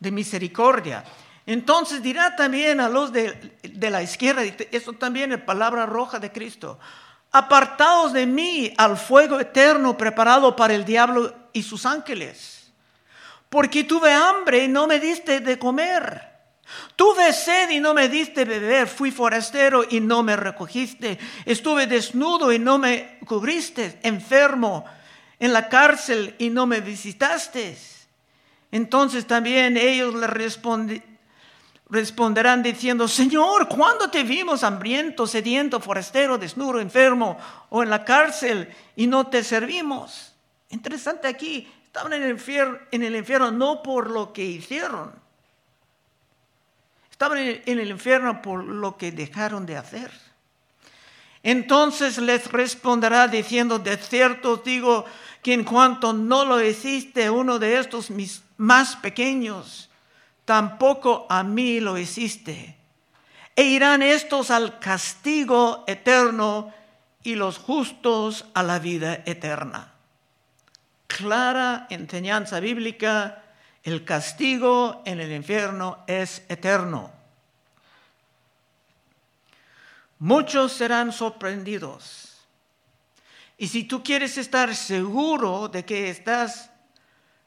de 0.00 0.10
misericordia. 0.10 1.04
Entonces 1.46 2.02
dirá 2.02 2.34
también 2.34 2.80
a 2.80 2.88
los 2.88 3.12
de, 3.12 3.56
la 3.62 4.02
izquierda, 4.02 4.42
eso 4.72 4.92
también 4.94 5.30
es 5.30 5.40
palabra 5.40 5.86
roja 5.86 6.18
de 6.18 6.32
Cristo, 6.32 6.80
apartaos 7.30 8.12
de 8.12 8.26
mí 8.26 8.74
al 8.76 8.96
fuego 8.96 9.38
eterno 9.38 9.96
preparado 9.96 10.56
para 10.56 10.74
el 10.74 10.84
diablo 10.84 11.32
y 11.52 11.62
sus 11.62 11.86
ángeles, 11.86 12.72
porque 13.48 13.84
tuve 13.84 14.12
hambre 14.12 14.64
y 14.64 14.68
no 14.68 14.88
me 14.88 14.98
diste 14.98 15.40
de 15.40 15.56
comer. 15.58 16.34
Tuve 16.96 17.32
sed 17.32 17.70
y 17.70 17.78
no 17.78 17.94
me 17.94 18.08
diste 18.08 18.44
beber, 18.44 18.88
fui 18.88 19.12
forastero 19.12 19.84
y 19.88 20.00
no 20.00 20.24
me 20.24 20.34
recogiste, 20.34 21.16
estuve 21.44 21.86
desnudo 21.86 22.52
y 22.52 22.58
no 22.58 22.76
me 22.76 23.20
cubriste, 23.24 24.00
enfermo 24.02 24.84
en 25.38 25.52
la 25.52 25.68
cárcel 25.68 26.34
y 26.38 26.50
no 26.50 26.66
me 26.66 26.80
visitaste. 26.80 27.78
Entonces 28.72 29.28
también 29.28 29.76
ellos 29.76 30.12
le 30.14 30.26
respondieron, 30.26 31.15
responderán 31.88 32.62
diciendo, 32.62 33.06
Señor, 33.06 33.68
¿cuándo 33.68 34.10
te 34.10 34.24
vimos 34.24 34.64
hambriento, 34.64 35.26
sediento, 35.26 35.80
forastero, 35.80 36.36
desnudo, 36.36 36.80
enfermo 36.80 37.38
o 37.70 37.82
en 37.82 37.90
la 37.90 38.04
cárcel 38.04 38.74
y 38.96 39.06
no 39.06 39.28
te 39.28 39.44
servimos? 39.44 40.34
Interesante 40.70 41.28
aquí, 41.28 41.70
estaban 41.84 42.12
en 42.12 42.24
el 42.24 42.30
infierno, 42.30 42.78
en 42.90 43.02
el 43.04 43.14
infierno 43.14 43.50
no 43.52 43.82
por 43.82 44.10
lo 44.10 44.32
que 44.32 44.44
hicieron, 44.44 45.12
estaban 47.10 47.38
en 47.38 47.78
el 47.78 47.88
infierno 47.88 48.42
por 48.42 48.64
lo 48.64 48.96
que 48.96 49.12
dejaron 49.12 49.64
de 49.64 49.76
hacer. 49.76 50.10
Entonces 51.42 52.18
les 52.18 52.50
responderá 52.50 53.28
diciendo, 53.28 53.78
de 53.78 53.96
cierto 53.96 54.56
digo 54.56 55.04
que 55.40 55.52
en 55.52 55.62
cuanto 55.62 56.12
no 56.12 56.44
lo 56.44 56.60
hiciste 56.60 57.30
uno 57.30 57.60
de 57.60 57.78
estos 57.78 58.10
mis 58.10 58.42
más 58.56 58.96
pequeños, 58.96 59.88
tampoco 60.46 61.26
a 61.28 61.42
mí 61.42 61.80
lo 61.80 61.98
hiciste. 61.98 62.78
E 63.54 63.62
irán 63.64 64.02
estos 64.02 64.50
al 64.50 64.78
castigo 64.78 65.84
eterno 65.86 66.72
y 67.22 67.34
los 67.34 67.58
justos 67.58 68.46
a 68.54 68.62
la 68.62 68.78
vida 68.78 69.22
eterna. 69.26 69.92
Clara 71.06 71.86
enseñanza 71.90 72.60
bíblica, 72.60 73.42
el 73.82 74.04
castigo 74.04 75.02
en 75.04 75.20
el 75.20 75.32
infierno 75.32 76.04
es 76.06 76.42
eterno. 76.48 77.10
Muchos 80.18 80.72
serán 80.72 81.12
sorprendidos. 81.12 82.36
Y 83.58 83.68
si 83.68 83.84
tú 83.84 84.02
quieres 84.02 84.38
estar 84.38 84.74
seguro 84.74 85.68
de 85.68 85.84
que 85.84 86.10
estás 86.10 86.70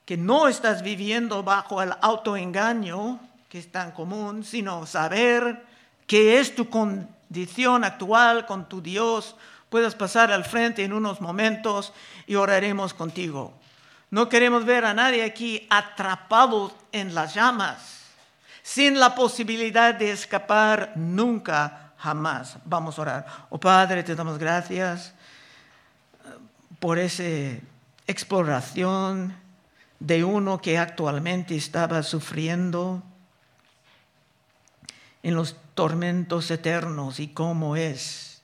que 0.10 0.18
no 0.18 0.48
estás 0.48 0.82
viviendo 0.82 1.44
bajo 1.44 1.84
el 1.84 1.94
autoengaño 2.02 3.20
que 3.48 3.60
es 3.60 3.72
tan 3.72 3.92
común, 3.92 4.44
sino 4.44 4.88
saber 4.88 5.64
qué 6.08 6.40
es 6.40 6.56
tu 6.56 6.68
condición 6.68 7.84
actual 7.84 8.48
con 8.48 8.68
tu 8.68 8.82
Dios. 8.82 9.36
Puedes 9.70 9.94
pasar 9.94 10.32
al 10.32 10.46
frente 10.46 10.84
en 10.84 10.94
unos 10.94 11.22
momentos 11.22 11.94
y 12.26 12.34
oraremos 12.34 12.96
contigo. 12.96 13.54
No 14.10 14.30
queremos 14.30 14.66
ver 14.66 14.84
a 14.84 14.96
nadie 14.96 15.24
aquí 15.24 15.68
atrapado 15.70 16.74
en 16.92 17.14
las 17.14 17.36
llamas, 17.36 18.06
sin 18.64 19.00
la 19.00 19.14
posibilidad 19.14 19.94
de 19.94 20.10
escapar 20.10 20.94
nunca, 20.96 21.92
jamás. 21.98 22.58
Vamos 22.66 22.98
a 22.98 23.02
orar. 23.04 23.28
Oh 23.52 23.60
Padre, 23.60 24.02
te 24.02 24.16
damos 24.16 24.40
gracias 24.40 25.14
eh, 26.26 26.30
por 26.80 26.98
esa 26.98 27.62
exploración 28.08 29.48
de 30.00 30.24
uno 30.24 30.62
que 30.62 30.78
actualmente 30.78 31.56
estaba 31.56 32.04
sufriendo 32.04 33.04
en 35.24 35.36
los 35.36 35.58
tormentos 35.74 36.50
eternos 36.52 37.20
y 37.20 37.30
cómo 37.30 37.76
es. 37.76 38.42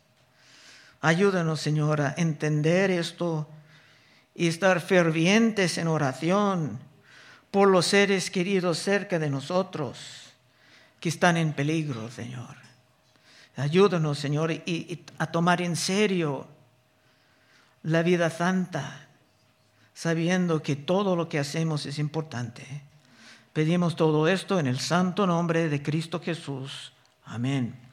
Ayúdanos, 1.02 1.62
Señor, 1.62 2.02
a 2.02 2.14
entender 2.18 2.92
esto 2.92 3.48
y 4.34 4.48
estar 4.48 4.82
fervientes 4.82 5.78
en 5.78 5.88
oración 5.88 6.80
por 7.52 7.70
los 7.70 7.86
seres 7.86 8.30
queridos 8.30 8.80
cerca 8.80 9.18
de 9.18 9.30
nosotros 9.30 10.34
que 11.00 11.10
están 11.10 11.38
en 11.38 11.54
peligro, 11.54 12.12
Señor. 12.12 12.58
Ayúdanos, 13.56 14.20
Señor, 14.20 14.52
y, 14.52 15.06
a 15.18 15.28
tomar 15.28 15.62
en 15.62 15.78
serio 15.78 16.48
la 17.84 18.04
vida 18.04 18.30
santa 18.30 19.05
sabiendo 19.96 20.62
que 20.62 20.76
todo 20.76 21.16
lo 21.16 21.28
que 21.28 21.40
hacemos 21.40 21.88
es 21.88 21.98
importante. 21.98 22.84
Pedimos 23.54 23.96
todo 23.96 24.28
esto 24.28 24.60
en 24.60 24.68
el 24.68 24.80
santo 24.80 25.26
nombre 25.26 25.70
de 25.70 25.82
Cristo 25.82 26.20
Jesús. 26.20 26.92
Amén. 27.24 27.85